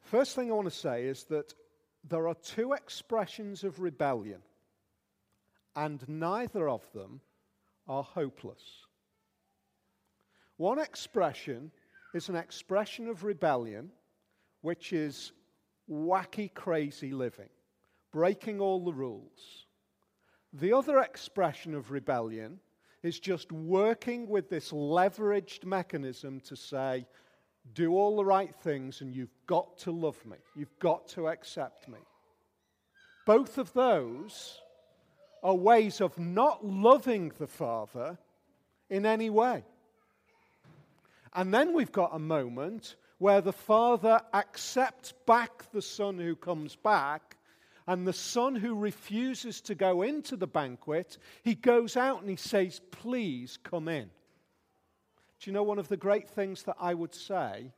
First 0.00 0.36
thing 0.36 0.50
I 0.50 0.54
want 0.54 0.68
to 0.68 0.78
say 0.78 1.04
is 1.04 1.24
that 1.24 1.54
there 2.06 2.28
are 2.28 2.34
two 2.34 2.74
expressions 2.74 3.64
of 3.64 3.80
rebellion 3.80 4.42
and 5.74 6.06
neither 6.08 6.68
of 6.68 6.82
them 6.92 7.20
are 7.88 8.02
hopeless. 8.02 8.62
One 10.56 10.78
expression 10.78 11.72
is 12.14 12.28
an 12.28 12.36
expression 12.36 13.08
of 13.08 13.24
rebellion, 13.24 13.90
which 14.60 14.92
is 14.92 15.32
wacky, 15.90 16.52
crazy 16.52 17.12
living, 17.12 17.48
breaking 18.12 18.60
all 18.60 18.84
the 18.84 18.92
rules. 18.92 19.63
The 20.54 20.72
other 20.72 21.00
expression 21.00 21.74
of 21.74 21.90
rebellion 21.90 22.60
is 23.02 23.18
just 23.18 23.50
working 23.50 24.28
with 24.28 24.48
this 24.48 24.70
leveraged 24.70 25.64
mechanism 25.64 26.40
to 26.42 26.54
say, 26.54 27.06
do 27.74 27.94
all 27.94 28.16
the 28.16 28.24
right 28.24 28.54
things 28.54 29.00
and 29.00 29.14
you've 29.14 29.34
got 29.46 29.78
to 29.78 29.90
love 29.90 30.24
me. 30.24 30.36
You've 30.54 30.78
got 30.78 31.08
to 31.08 31.28
accept 31.28 31.88
me. 31.88 31.98
Both 33.26 33.58
of 33.58 33.72
those 33.72 34.60
are 35.42 35.54
ways 35.54 36.00
of 36.00 36.18
not 36.18 36.64
loving 36.64 37.32
the 37.38 37.46
Father 37.48 38.16
in 38.88 39.06
any 39.06 39.30
way. 39.30 39.64
And 41.34 41.52
then 41.52 41.72
we've 41.72 41.92
got 41.92 42.14
a 42.14 42.18
moment 42.18 42.94
where 43.18 43.40
the 43.40 43.52
Father 43.52 44.20
accepts 44.32 45.12
back 45.26 45.70
the 45.72 45.82
Son 45.82 46.18
who 46.18 46.36
comes 46.36 46.76
back, 46.76 47.38
and 47.86 48.06
the 48.06 48.12
Son 48.12 48.54
who 48.54 48.74
refuses 48.74 49.60
to 49.62 49.74
go 49.74 50.02
into 50.02 50.36
the 50.36 50.46
banquet, 50.46 51.18
he 51.42 51.54
goes 51.54 51.96
out 51.96 52.20
and 52.20 52.30
he 52.30 52.36
says, 52.36 52.80
Please 52.90 53.58
come 53.62 53.88
in. 53.88 54.10
Do 55.40 55.50
you 55.50 55.52
know 55.52 55.62
one 55.62 55.78
of 55.78 55.88
the 55.88 55.96
great 55.96 56.28
things 56.28 56.62
that 56.62 56.76
I 56.80 56.94
would 56.94 57.14
say 57.14 57.72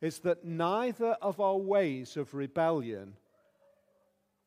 is 0.00 0.20
that 0.20 0.44
neither 0.44 1.16
of 1.20 1.40
our 1.40 1.56
ways 1.56 2.16
of 2.16 2.34
rebellion 2.34 3.14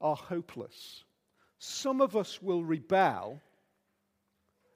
are 0.01 0.15
hopeless. 0.15 1.03
Some 1.59 2.01
of 2.01 2.15
us 2.15 2.41
will 2.41 2.63
rebel 2.63 3.41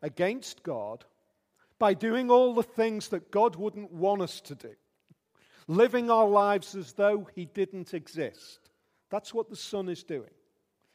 against 0.01 0.63
God 0.63 1.03
by 1.79 1.93
doing 1.93 2.29
all 2.29 2.53
the 2.53 2.63
things 2.63 3.09
that 3.09 3.31
God 3.31 3.55
wouldn't 3.55 3.91
want 3.91 4.21
us 4.21 4.41
to 4.41 4.55
do, 4.55 4.75
living 5.67 6.09
our 6.11 6.27
lives 6.27 6.75
as 6.75 6.93
though 6.93 7.27
He 7.33 7.45
didn't 7.45 7.93
exist. 7.93 8.68
That's 9.09 9.33
what 9.33 9.49
the 9.49 9.55
Son 9.55 9.89
is 9.89 10.03
doing. 10.03 10.29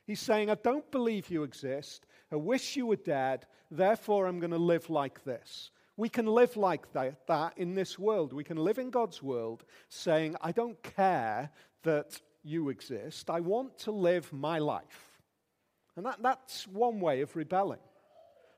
He's 0.06 0.20
saying, 0.20 0.50
I 0.50 0.56
don't 0.56 0.90
believe 0.90 1.30
you 1.30 1.42
exist. 1.42 2.06
I 2.30 2.36
wish 2.36 2.76
you 2.76 2.86
were 2.86 2.96
dead. 2.96 3.46
Therefore, 3.70 4.26
I'm 4.26 4.38
going 4.38 4.50
to 4.50 4.58
live 4.58 4.90
like 4.90 5.24
this. 5.24 5.70
We 5.96 6.08
can 6.08 6.26
live 6.26 6.56
like 6.56 6.92
that, 6.92 7.26
that 7.26 7.56
in 7.56 7.74
this 7.74 7.98
world. 7.98 8.32
We 8.32 8.44
can 8.44 8.56
live 8.56 8.78
in 8.78 8.90
God's 8.90 9.22
world 9.22 9.64
saying, 9.88 10.36
I 10.40 10.52
don't 10.52 10.80
care 10.82 11.50
that 11.84 12.20
you 12.42 12.68
exist. 12.68 13.30
I 13.30 13.40
want 13.40 13.78
to 13.78 13.92
live 13.92 14.32
my 14.32 14.58
life. 14.58 15.20
And 15.96 16.04
that, 16.04 16.22
that's 16.22 16.66
one 16.66 17.00
way 17.00 17.20
of 17.20 17.34
rebelling. 17.36 17.78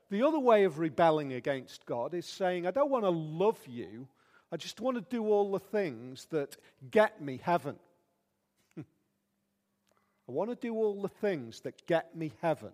The 0.09 0.23
other 0.23 0.39
way 0.39 0.63
of 0.63 0.79
rebelling 0.79 1.33
against 1.33 1.85
God 1.85 2.13
is 2.13 2.25
saying, 2.25 2.65
I 2.65 2.71
don't 2.71 2.89
want 2.89 3.03
to 3.03 3.09
love 3.09 3.59
you. 3.67 4.07
I 4.51 4.57
just 4.57 4.79
want 4.79 4.97
to 4.97 5.15
do 5.15 5.27
all 5.27 5.51
the 5.51 5.59
things 5.59 6.25
that 6.31 6.57
get 6.89 7.21
me 7.21 7.39
heaven. 7.41 7.75
I 10.27 10.31
want 10.31 10.49
to 10.49 10.55
do 10.55 10.75
all 10.75 11.01
the 11.01 11.07
things 11.07 11.61
that 11.61 11.85
get 11.87 12.15
me 12.15 12.33
heaven. 12.41 12.71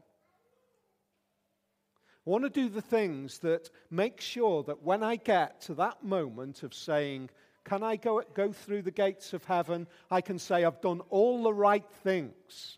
I 2.26 2.30
want 2.30 2.46
to 2.46 2.50
do 2.50 2.70
the 2.70 2.82
things 2.82 3.40
that 3.40 3.70
make 3.92 4.22
sure 4.22 4.64
that 4.64 4.82
when 4.82 5.04
I 5.04 5.18
get 5.18 5.62
to 5.62 5.74
that 5.76 6.04
moment 6.04 6.64
of 6.64 6.74
saying, 6.74 7.30
Can 7.64 7.84
I 7.84 7.98
go, 7.98 8.24
go 8.34 8.52
through 8.52 8.84
the 8.84 8.92
gates 8.92 9.34
of 9.34 9.44
heaven? 9.44 9.88
I 10.10 10.22
can 10.22 10.40
say, 10.40 10.64
I've 10.64 10.82
done 10.82 11.02
all 11.10 11.44
the 11.44 11.54
right 11.54 11.86
things. 12.04 12.78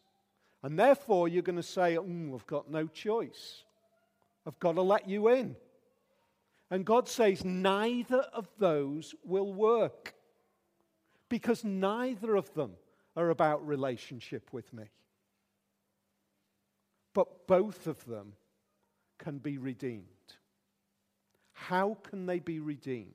And 0.63 0.79
therefore, 0.79 1.27
you're 1.27 1.43
going 1.43 1.57
to 1.57 1.63
say, 1.63 1.95
mm, 1.95 2.33
I've 2.33 2.47
got 2.47 2.71
no 2.71 2.87
choice. 2.87 3.63
I've 4.47 4.59
got 4.59 4.73
to 4.73 4.81
let 4.81 5.07
you 5.07 5.27
in. 5.29 5.55
And 6.71 6.83
God 6.83 7.07
says, 7.07 7.45
Neither 7.45 8.21
of 8.33 8.49
those 8.57 9.13
will 9.23 9.53
work 9.53 10.15
because 11.29 11.63
neither 11.63 12.35
of 12.35 12.53
them 12.53 12.71
are 13.15 13.29
about 13.29 13.65
relationship 13.65 14.49
with 14.51 14.71
me. 14.73 14.83
But 17.13 17.47
both 17.47 17.87
of 17.87 18.03
them 18.05 18.33
can 19.17 19.37
be 19.37 19.57
redeemed. 19.57 20.05
How 21.53 21.97
can 22.09 22.25
they 22.25 22.39
be 22.39 22.59
redeemed? 22.59 23.13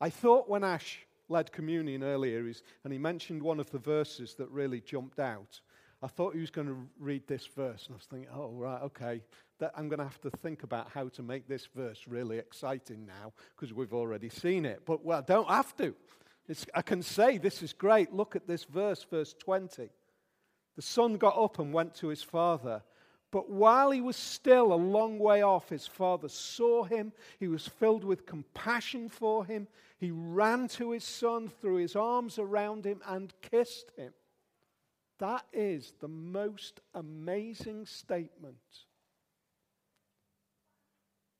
I 0.00 0.08
thought 0.08 0.48
when 0.48 0.64
Ash 0.64 1.00
led 1.28 1.52
communion 1.52 2.02
earlier, 2.02 2.50
and 2.84 2.92
he 2.92 2.98
mentioned 2.98 3.42
one 3.42 3.60
of 3.60 3.70
the 3.70 3.78
verses 3.78 4.34
that 4.34 4.48
really 4.50 4.80
jumped 4.80 5.20
out. 5.20 5.60
I 6.02 6.06
thought 6.06 6.34
he 6.34 6.40
was 6.40 6.50
going 6.50 6.66
to 6.66 6.88
read 6.98 7.28
this 7.28 7.44
verse, 7.44 7.84
and 7.86 7.94
I 7.94 7.96
was 7.96 8.06
thinking, 8.06 8.30
oh, 8.34 8.50
right, 8.52 8.80
okay, 8.82 9.22
that 9.58 9.72
I'm 9.76 9.90
going 9.90 9.98
to 9.98 10.04
have 10.04 10.20
to 10.22 10.30
think 10.30 10.62
about 10.62 10.88
how 10.88 11.08
to 11.08 11.22
make 11.22 11.46
this 11.46 11.68
verse 11.76 12.04
really 12.08 12.38
exciting 12.38 13.04
now, 13.06 13.34
because 13.54 13.74
we've 13.74 13.92
already 13.92 14.30
seen 14.30 14.64
it. 14.64 14.80
But, 14.86 15.04
well, 15.04 15.18
I 15.18 15.22
don't 15.22 15.48
have 15.48 15.76
to. 15.76 15.94
It's, 16.50 16.66
I 16.74 16.82
can 16.82 17.00
say, 17.00 17.38
this 17.38 17.62
is 17.62 17.72
great. 17.72 18.12
Look 18.12 18.34
at 18.34 18.48
this 18.48 18.64
verse, 18.64 19.06
verse 19.08 19.36
20. 19.38 19.88
The 20.74 20.82
son 20.82 21.16
got 21.16 21.38
up 21.38 21.60
and 21.60 21.72
went 21.72 21.94
to 21.96 22.08
his 22.08 22.24
father. 22.24 22.82
But 23.30 23.48
while 23.48 23.92
he 23.92 24.00
was 24.00 24.16
still 24.16 24.72
a 24.72 24.74
long 24.74 25.20
way 25.20 25.42
off, 25.42 25.68
his 25.68 25.86
father 25.86 26.28
saw 26.28 26.82
him. 26.82 27.12
He 27.38 27.46
was 27.46 27.68
filled 27.68 28.02
with 28.02 28.26
compassion 28.26 29.08
for 29.08 29.44
him. 29.44 29.68
He 29.98 30.10
ran 30.10 30.66
to 30.70 30.90
his 30.90 31.04
son, 31.04 31.46
threw 31.46 31.76
his 31.76 31.94
arms 31.94 32.36
around 32.36 32.84
him, 32.84 33.00
and 33.06 33.32
kissed 33.42 33.92
him. 33.96 34.12
That 35.20 35.46
is 35.52 35.92
the 36.00 36.08
most 36.08 36.80
amazing 36.94 37.86
statement. 37.86 38.56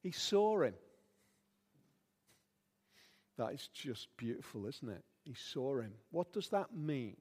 He 0.04 0.12
saw 0.12 0.62
him. 0.62 0.74
That 3.40 3.54
is 3.54 3.68
just 3.68 4.14
beautiful, 4.18 4.66
isn't 4.66 4.90
it? 4.90 5.02
He 5.24 5.32
saw 5.32 5.80
him. 5.80 5.94
What 6.10 6.30
does 6.30 6.50
that 6.50 6.76
mean? 6.76 7.16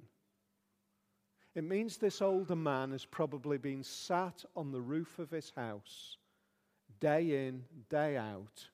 It 1.56 1.64
means 1.64 1.96
this 1.96 2.22
older 2.22 2.58
man 2.58 2.92
has 2.92 3.06
probably 3.06 3.58
been 3.58 3.84
sat 3.84 4.44
on 4.54 4.74
the 4.74 4.82
roof 4.82 5.18
of 5.18 5.32
his 5.32 5.54
house, 5.56 6.18
day 7.00 7.48
in, 7.48 7.64
day 7.90 8.18
out, 8.18 8.68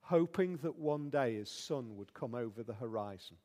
hoping 0.00 0.56
that 0.62 0.78
one 0.78 1.10
day 1.10 1.34
his 1.34 1.50
son 1.50 1.98
would 1.98 2.14
come 2.14 2.34
over 2.34 2.62
the 2.62 2.72
horizon. 2.72 3.36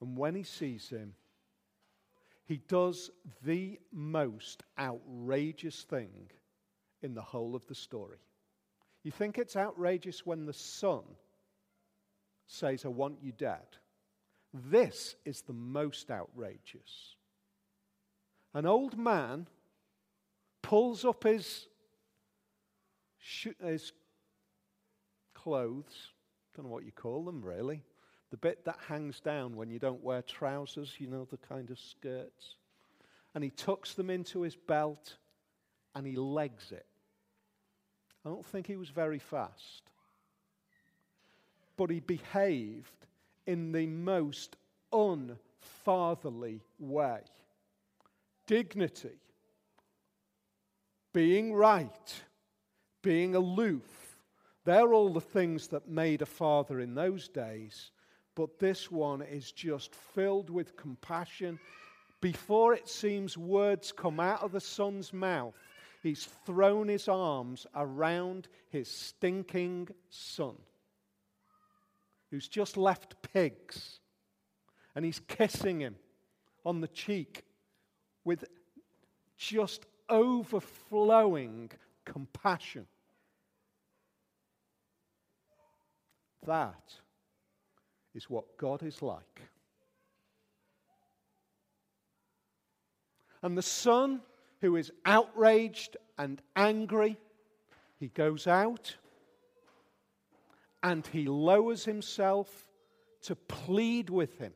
And 0.00 0.16
when 0.16 0.34
he 0.34 0.42
sees 0.42 0.88
him, 0.88 1.14
he 2.46 2.56
does 2.66 3.12
the 3.44 3.78
most 3.92 4.64
outrageous 4.76 5.82
thing 5.82 6.32
in 7.00 7.14
the 7.14 7.22
whole 7.22 7.54
of 7.54 7.64
the 7.68 7.76
story. 7.76 8.18
You 9.04 9.12
think 9.12 9.38
it's 9.38 9.54
outrageous 9.54 10.26
when 10.26 10.46
the 10.46 10.52
son 10.52 11.04
says, 12.46 12.84
I 12.84 12.88
want 12.88 13.18
you 13.22 13.32
dead. 13.32 13.66
This 14.52 15.16
is 15.24 15.42
the 15.42 15.52
most 15.52 16.10
outrageous. 16.10 17.16
An 18.52 18.66
old 18.66 18.96
man 18.96 19.48
pulls 20.62 21.04
up 21.04 21.24
his, 21.24 21.66
his 23.60 23.92
clothes, 25.34 26.12
don't 26.54 26.66
know 26.66 26.72
what 26.72 26.84
you 26.84 26.92
call 26.92 27.24
them 27.24 27.42
really, 27.42 27.82
the 28.30 28.36
bit 28.36 28.64
that 28.64 28.78
hangs 28.88 29.20
down 29.20 29.56
when 29.56 29.70
you 29.70 29.78
don't 29.78 30.02
wear 30.02 30.22
trousers, 30.22 30.94
you 30.98 31.08
know, 31.08 31.26
the 31.30 31.36
kind 31.36 31.70
of 31.70 31.78
skirts. 31.78 32.56
And 33.34 33.42
he 33.42 33.50
tucks 33.50 33.94
them 33.94 34.10
into 34.10 34.42
his 34.42 34.54
belt 34.54 35.16
and 35.94 36.06
he 36.06 36.16
legs 36.16 36.70
it. 36.70 36.86
I 38.24 38.28
don't 38.28 38.46
think 38.46 38.66
he 38.66 38.76
was 38.76 38.88
very 38.88 39.18
fast. 39.18 39.82
But 41.76 41.90
he 41.90 42.00
behaved 42.00 43.06
in 43.46 43.72
the 43.72 43.86
most 43.86 44.56
unfatherly 44.92 46.62
way. 46.78 47.20
Dignity, 48.46 49.18
being 51.12 51.52
right, 51.54 52.22
being 53.02 53.34
aloof, 53.34 54.16
they're 54.64 54.92
all 54.92 55.12
the 55.12 55.20
things 55.20 55.68
that 55.68 55.88
made 55.88 56.22
a 56.22 56.26
father 56.26 56.80
in 56.80 56.94
those 56.94 57.28
days. 57.28 57.90
But 58.34 58.58
this 58.58 58.90
one 58.90 59.22
is 59.22 59.52
just 59.52 59.94
filled 59.94 60.50
with 60.50 60.76
compassion. 60.76 61.58
Before 62.20 62.74
it 62.74 62.88
seems 62.88 63.38
words 63.38 63.92
come 63.92 64.20
out 64.20 64.42
of 64.42 64.52
the 64.52 64.60
son's 64.60 65.12
mouth, 65.12 65.54
he's 66.02 66.24
thrown 66.46 66.88
his 66.88 67.08
arms 67.08 67.66
around 67.74 68.48
his 68.70 68.88
stinking 68.88 69.88
son 70.08 70.56
who's 72.34 72.48
just 72.48 72.76
left 72.76 73.14
pigs, 73.32 74.00
and 74.96 75.04
he's 75.04 75.20
kissing 75.28 75.78
him 75.78 75.94
on 76.66 76.80
the 76.80 76.88
cheek 76.88 77.44
with 78.24 78.42
just 79.36 79.86
overflowing 80.08 81.70
compassion. 82.04 82.86
That 86.44 86.94
is 88.16 88.28
what 88.28 88.56
God 88.56 88.82
is 88.82 89.00
like. 89.00 89.42
And 93.42 93.56
the 93.56 93.62
son 93.62 94.22
who 94.60 94.74
is 94.74 94.90
outraged 95.06 95.96
and 96.18 96.42
angry, 96.56 97.16
he 98.00 98.08
goes 98.08 98.48
out 98.48 98.96
and 100.84 101.06
he 101.06 101.24
lowers 101.24 101.86
himself 101.86 102.68
to 103.22 103.34
plead 103.34 104.10
with 104.10 104.38
him. 104.38 104.52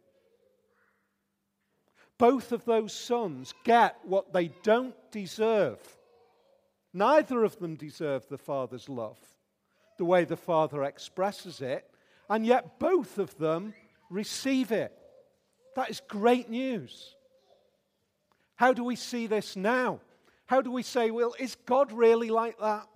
Both 2.19 2.53
of 2.53 2.67
those 2.67 2.93
sons 2.93 3.55
get 3.65 3.97
what 4.05 4.35
they 4.35 4.49
don't 4.63 4.95
deserve. 5.11 5.79
Neither 6.93 7.45
of 7.45 7.59
them 7.59 7.77
deserve 7.77 8.29
the 8.29 8.37
Father's 8.37 8.91
love, 8.91 9.19
the 9.97 10.05
way 10.05 10.25
the 10.25 10.37
Father 10.37 10.85
expresses 10.85 11.63
it, 11.63 11.91
and 12.29 12.45
yet 12.45 12.79
both 12.79 13.19
of 13.19 13.39
them 13.39 13.73
receive 14.11 14.71
it. 14.71 14.93
That 15.77 15.89
is 15.89 16.03
great 16.09 16.51
news. 16.51 17.15
How 18.57 18.75
do 18.75 18.85
we 18.85 18.97
see 18.97 19.27
this 19.27 19.57
now? 19.57 20.01
How 20.45 20.61
do 20.61 20.71
we 20.71 20.83
say, 20.83 21.11
well, 21.11 21.35
is 21.39 21.55
God 21.65 21.91
really 21.91 22.29
like 22.29 22.59
that? 22.61 22.87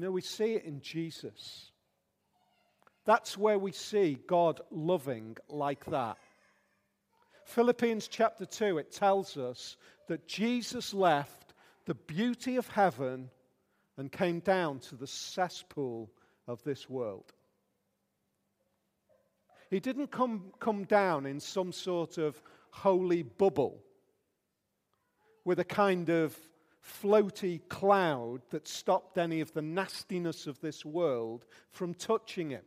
Know, 0.00 0.10
we 0.10 0.22
see 0.22 0.54
it 0.54 0.64
in 0.64 0.80
Jesus. 0.80 1.72
That's 3.04 3.36
where 3.36 3.58
we 3.58 3.72
see 3.72 4.16
God 4.26 4.62
loving 4.70 5.36
like 5.50 5.84
that. 5.86 6.16
Philippians 7.44 8.08
chapter 8.08 8.46
2, 8.46 8.78
it 8.78 8.92
tells 8.92 9.36
us 9.36 9.76
that 10.08 10.26
Jesus 10.26 10.94
left 10.94 11.52
the 11.84 11.94
beauty 11.94 12.56
of 12.56 12.66
heaven 12.68 13.28
and 13.98 14.10
came 14.10 14.40
down 14.40 14.78
to 14.78 14.96
the 14.96 15.06
cesspool 15.06 16.10
of 16.46 16.64
this 16.64 16.88
world. 16.88 17.34
He 19.68 19.80
didn't 19.80 20.10
come, 20.10 20.44
come 20.60 20.84
down 20.84 21.26
in 21.26 21.40
some 21.40 21.72
sort 21.72 22.16
of 22.16 22.40
holy 22.70 23.22
bubble 23.22 23.82
with 25.44 25.58
a 25.58 25.64
kind 25.64 26.08
of 26.08 26.34
floaty 26.84 27.60
cloud 27.68 28.40
that 28.50 28.66
stopped 28.66 29.18
any 29.18 29.40
of 29.40 29.52
the 29.52 29.62
nastiness 29.62 30.46
of 30.46 30.60
this 30.60 30.84
world 30.84 31.44
from 31.70 31.94
touching 31.94 32.50
him. 32.50 32.64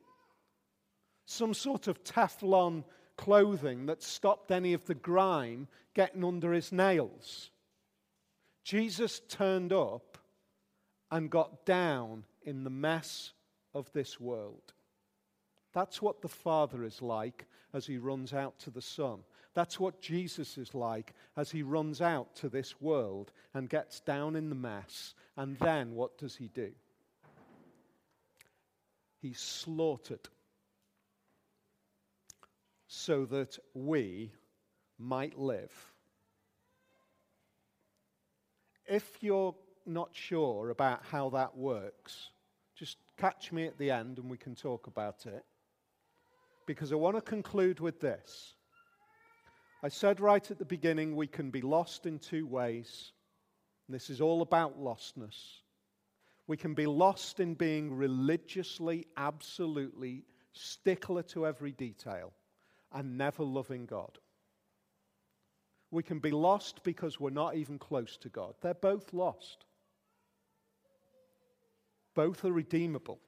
Some 1.25 1.53
sort 1.53 1.87
of 1.87 2.03
Teflon 2.03 2.83
clothing 3.17 3.85
that 3.85 4.03
stopped 4.03 4.51
any 4.51 4.73
of 4.73 4.85
the 4.85 4.95
grime 4.95 5.67
getting 5.93 6.23
under 6.23 6.51
his 6.51 6.71
nails. 6.71 7.51
Jesus 8.63 9.21
turned 9.29 9.73
up 9.73 10.17
and 11.11 11.29
got 11.29 11.65
down 11.65 12.23
in 12.43 12.63
the 12.63 12.69
mess 12.69 13.33
of 13.73 13.91
this 13.93 14.19
world. 14.19 14.73
That's 15.73 16.01
what 16.01 16.21
the 16.21 16.29
Father 16.29 16.83
is 16.83 17.01
like 17.01 17.45
as 17.73 17.85
he 17.85 17.97
runs 17.97 18.33
out 18.33 18.59
to 18.59 18.69
the 18.69 18.81
Son. 18.81 19.19
That's 19.53 19.79
what 19.79 20.01
Jesus 20.01 20.57
is 20.57 20.73
like 20.73 21.13
as 21.37 21.51
he 21.51 21.61
runs 21.61 22.01
out 22.01 22.35
to 22.37 22.49
this 22.49 22.81
world 22.81 23.31
and 23.53 23.69
gets 23.69 23.99
down 23.99 24.35
in 24.35 24.49
the 24.49 24.55
mess. 24.55 25.13
And 25.37 25.57
then 25.59 25.93
what 25.93 26.17
does 26.17 26.35
he 26.35 26.47
do? 26.47 26.71
He's 29.21 29.39
slaughtered 29.39 30.27
so 32.87 33.25
that 33.25 33.57
we 33.73 34.31
might 34.97 35.37
live. 35.37 35.73
If 38.85 39.17
you're 39.21 39.55
not 39.85 40.09
sure 40.13 40.69
about 40.69 41.01
how 41.09 41.29
that 41.29 41.55
works, 41.55 42.29
just 42.75 42.97
catch 43.17 43.51
me 43.51 43.65
at 43.65 43.77
the 43.77 43.91
end 43.91 44.17
and 44.17 44.29
we 44.29 44.37
can 44.37 44.55
talk 44.55 44.87
about 44.87 45.25
it. 45.25 45.45
Because 46.65 46.91
I 46.91 46.95
want 46.95 47.15
to 47.15 47.21
conclude 47.21 47.79
with 47.79 47.99
this. 47.99 48.55
I 49.83 49.89
said 49.89 50.21
right 50.21 50.49
at 50.49 50.57
the 50.57 50.63
beginning 50.63 51.13
we 51.13 51.27
can 51.27 51.51
be 51.51 51.59
lost 51.59 52.05
in 52.05 52.17
two 52.17 52.47
ways. 52.47 53.11
This 53.89 54.09
is 54.09 54.21
all 54.21 54.41
about 54.41 54.79
lostness. 54.79 55.59
We 56.47 56.55
can 56.55 56.73
be 56.73 56.85
lost 56.85 57.41
in 57.41 57.53
being 57.53 57.93
religiously, 57.93 59.07
absolutely 59.17 60.23
stickler 60.53 61.21
to 61.23 61.45
every 61.45 61.73
detail 61.73 62.31
and 62.93 63.17
never 63.17 63.43
loving 63.43 63.85
God. 63.85 64.17
We 65.91 66.01
can 66.01 66.19
be 66.19 66.31
lost 66.31 66.83
because 66.85 67.19
we're 67.19 67.29
not 67.29 67.57
even 67.57 67.77
close 67.77 68.15
to 68.17 68.29
God. 68.29 68.55
They're 68.61 68.73
both 68.73 69.11
lost. 69.11 69.65
Both 72.15 72.45
are 72.45 72.53
redeemable. 72.53 73.19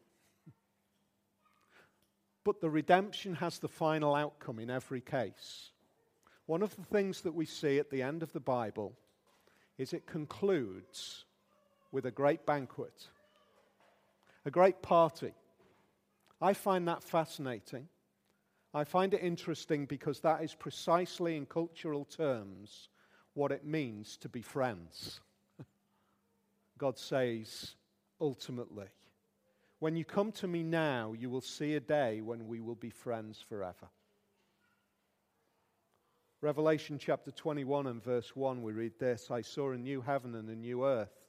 But 2.46 2.62
the 2.62 2.70
redemption 2.70 3.36
has 3.36 3.60
the 3.60 3.68
final 3.68 4.15
outcome 4.15 4.60
in 4.60 4.70
every 4.70 5.02
case. 5.02 5.72
One 6.45 6.62
of 6.62 6.75
the 6.75 6.84
things 6.84 7.21
that 7.21 7.34
we 7.34 7.45
see 7.45 7.79
at 7.79 7.89
the 7.89 8.03
end 8.03 8.21
of 8.21 8.31
the 8.31 8.39
Bible 8.39 8.93
is 9.77 9.93
it 9.93 10.05
concludes 10.05 11.25
with 11.91 12.05
a 12.05 12.12
great 12.12 12.45
banquet, 12.45 13.08
a 14.45 14.51
great 14.51 14.81
party. 14.81 15.34
I 16.41 16.53
find 16.53 16.88
that 16.88 17.03
fascinating. 17.03 17.88
I 18.73 18.84
find 18.84 19.13
it 19.13 19.23
interesting 19.23 19.86
because 19.86 20.19
that 20.19 20.43
is 20.43 20.53
precisely, 20.53 21.36
in 21.38 21.45
cultural 21.45 22.05
terms, 22.05 22.89
what 23.34 23.51
it 23.51 23.65
means 23.65 24.17
to 24.17 24.29
be 24.29 24.41
friends. 24.41 25.21
God 26.77 26.97
says, 26.97 27.75
ultimately, 28.19 28.88
when 29.79 29.95
you 29.95 30.05
come 30.05 30.31
to 30.34 30.47
me 30.47 30.62
now, 30.62 31.13
you 31.17 31.29
will 31.29 31.41
see 31.41 31.75
a 31.75 31.79
day 31.79 32.21
when 32.21 32.47
we 32.47 32.60
will 32.60 32.75
be 32.75 32.89
friends 32.89 33.43
forever. 33.47 33.88
Revelation 36.45 36.99
chapter 36.99 37.31
21 37.31 37.88
and 37.88 38.03
verse 38.03 38.36
1, 38.36 38.62
we 38.62 38.71
read 38.71 38.99
this 38.99 39.31
I 39.31 39.41
saw 39.41 39.71
a 39.71 39.77
new 39.79 39.99
heaven 39.99 40.36
and 40.36 40.47
a 40.47 40.55
new 40.55 40.86
earth. 40.86 41.25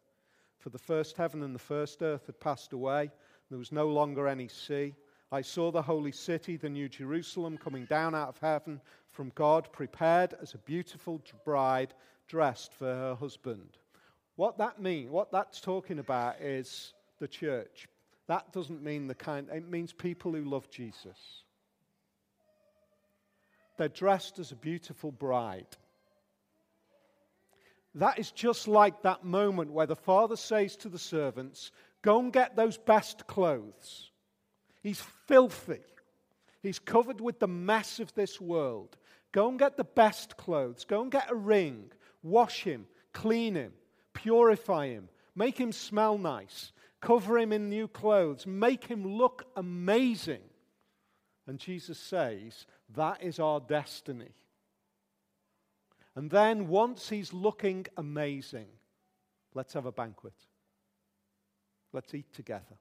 For 0.59 0.69
the 0.69 0.79
first 0.79 1.17
heaven 1.17 1.43
and 1.43 1.55
the 1.55 1.59
first 1.59 2.03
earth 2.03 2.27
had 2.27 2.39
passed 2.39 2.75
away, 2.75 3.11
there 3.49 3.59
was 3.59 3.73
no 3.73 3.89
longer 3.89 4.29
any 4.29 4.47
sea. 4.47 4.95
I 5.33 5.41
saw 5.41 5.71
the 5.71 5.81
holy 5.81 6.13
city, 6.13 6.59
the 6.59 6.69
new 6.69 6.91
Jerusalem, 6.91 7.57
coming 7.57 7.87
down 7.87 8.15
out 8.15 8.29
of 8.29 8.39
heaven 8.41 8.79
from 9.09 9.33
God, 9.35 9.73
prepared 9.73 10.35
as 10.43 10.53
a 10.53 10.59
beautiful 10.59 11.23
bride 11.47 11.95
dressed 12.29 12.75
for 12.75 12.85
her 12.85 13.15
husband. 13.15 13.79
What 14.35 14.59
that 14.59 14.83
means, 14.83 15.11
what 15.11 15.33
that's 15.33 15.63
talking 15.63 15.99
about 15.99 16.43
is 16.43 16.93
the 17.21 17.29
church. 17.29 17.89
That 18.27 18.53
doesn't 18.53 18.83
mean 18.83 19.07
the 19.07 19.15
kind, 19.15 19.49
it 19.51 19.67
means 19.67 19.95
people 19.95 20.35
who 20.35 20.45
love 20.45 20.69
Jesus. 20.69 21.45
They're 23.77 23.89
dressed 23.89 24.39
as 24.39 24.53
a 24.53 24.57
beautiful 24.57 25.13
bride. 25.13 25.77
That 27.95 28.19
is 28.19 28.31
just 28.31 28.69
like 28.69 29.03
that 29.03 29.25
moment 29.25 29.73
where 29.73 29.87
the 29.87 29.97
father 29.97 30.37
says 30.37 30.77
to 30.79 30.89
the 30.89 30.99
servants, 30.99 31.71
Go 32.03 32.21
and 32.21 32.33
get 32.33 32.55
those 32.55 32.77
best 32.77 33.27
clothes. 33.27 34.11
He's 34.83 35.03
filthy. 35.27 35.81
He's 36.63 36.79
covered 36.79 37.21
with 37.21 37.41
the 37.41 37.49
mess 37.49 37.99
of 37.99 38.15
this 38.15 38.41
world. 38.41 38.97
Go 39.33 39.49
and 39.49 39.59
get 39.59 39.77
the 39.77 39.85
best 39.85 40.37
clothes. 40.37 40.85
Go 40.85 41.03
and 41.03 41.11
get 41.11 41.31
a 41.31 41.35
ring. 41.35 41.91
Wash 42.23 42.63
him. 42.63 42.87
Clean 43.13 43.55
him. 43.55 43.73
Purify 44.13 44.89
him. 44.89 45.09
Make 45.35 45.59
him 45.59 45.73
smell 45.73 46.19
nice. 46.19 46.73
Cover 47.01 47.39
him 47.39 47.53
in 47.53 47.69
new 47.69 47.89
clothes. 47.89 48.47
Make 48.47 48.85
him 48.85 49.17
look 49.17 49.45
amazing. 49.57 50.43
And 51.47 51.59
Jesus 51.59 51.99
says, 51.99 52.67
that 52.95 53.23
is 53.23 53.39
our 53.39 53.61
destiny. 53.61 54.31
And 56.15 56.31
then, 56.31 56.69
once 56.69 57.09
he's 57.09 57.33
looking 57.33 57.87
amazing, 57.97 58.69
let's 59.55 59.75
have 59.75 59.87
a 59.87 59.93
banquet. 59.93 60.33
Let's 61.93 62.15
eat 62.15 62.33
together. 62.33 62.79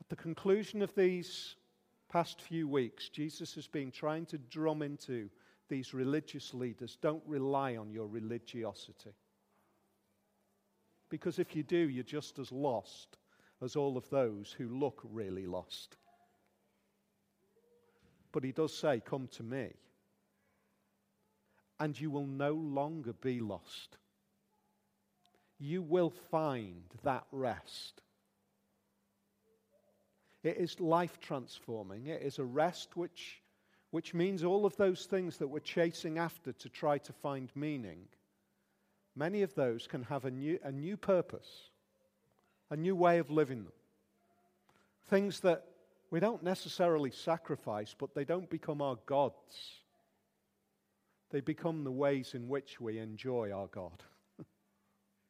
At 0.00 0.08
the 0.08 0.16
conclusion 0.16 0.82
of 0.82 0.94
these 0.94 1.54
past 2.10 2.42
few 2.42 2.68
weeks, 2.68 3.08
Jesus 3.08 3.54
has 3.54 3.66
been 3.66 3.90
trying 3.90 4.26
to 4.26 4.38
drum 4.38 4.82
into 4.82 5.30
these 5.68 5.94
religious 5.94 6.52
leaders 6.52 6.98
don't 7.00 7.22
rely 7.26 7.76
on 7.76 7.90
your 7.90 8.06
religiosity. 8.06 9.14
Because 11.08 11.38
if 11.38 11.56
you 11.56 11.62
do, 11.62 11.76
you're 11.76 12.04
just 12.04 12.38
as 12.38 12.52
lost 12.52 13.16
as 13.64 13.76
all 13.76 13.96
of 13.96 14.08
those 14.10 14.54
who 14.56 14.68
look 14.68 15.00
really 15.10 15.46
lost. 15.46 15.96
But 18.30 18.44
he 18.44 18.52
does 18.52 18.76
say, 18.76 19.00
Come 19.04 19.28
to 19.36 19.42
me, 19.42 19.70
and 21.80 21.98
you 21.98 22.10
will 22.10 22.26
no 22.26 22.52
longer 22.52 23.14
be 23.14 23.40
lost. 23.40 23.96
You 25.58 25.82
will 25.82 26.10
find 26.30 26.82
that 27.04 27.24
rest. 27.32 28.02
It 30.42 30.58
is 30.58 30.78
life 30.78 31.18
transforming. 31.20 32.08
It 32.08 32.20
is 32.20 32.38
a 32.38 32.44
rest 32.44 32.96
which, 32.96 33.40
which 33.92 34.12
means 34.12 34.44
all 34.44 34.66
of 34.66 34.76
those 34.76 35.06
things 35.06 35.38
that 35.38 35.48
we're 35.48 35.60
chasing 35.60 36.18
after 36.18 36.52
to 36.52 36.68
try 36.68 36.98
to 36.98 37.12
find 37.14 37.50
meaning. 37.54 38.08
Many 39.16 39.40
of 39.40 39.54
those 39.54 39.86
can 39.86 40.02
have 40.02 40.26
a 40.26 40.30
new, 40.30 40.58
a 40.64 40.72
new 40.72 40.98
purpose 40.98 41.70
a 42.70 42.76
new 42.76 42.96
way 42.96 43.18
of 43.18 43.30
living 43.30 43.64
them. 43.64 43.72
Things 45.08 45.40
that 45.40 45.64
we 46.10 46.20
don't 46.20 46.42
necessarily 46.42 47.10
sacrifice, 47.10 47.94
but 47.98 48.14
they 48.14 48.24
don't 48.24 48.48
become 48.48 48.80
our 48.80 48.96
gods. 49.06 49.80
they 51.30 51.40
become 51.40 51.82
the 51.82 51.90
ways 51.90 52.34
in 52.34 52.48
which 52.48 52.80
we 52.80 52.98
enjoy 52.98 53.50
our 53.50 53.66
God. 53.66 54.04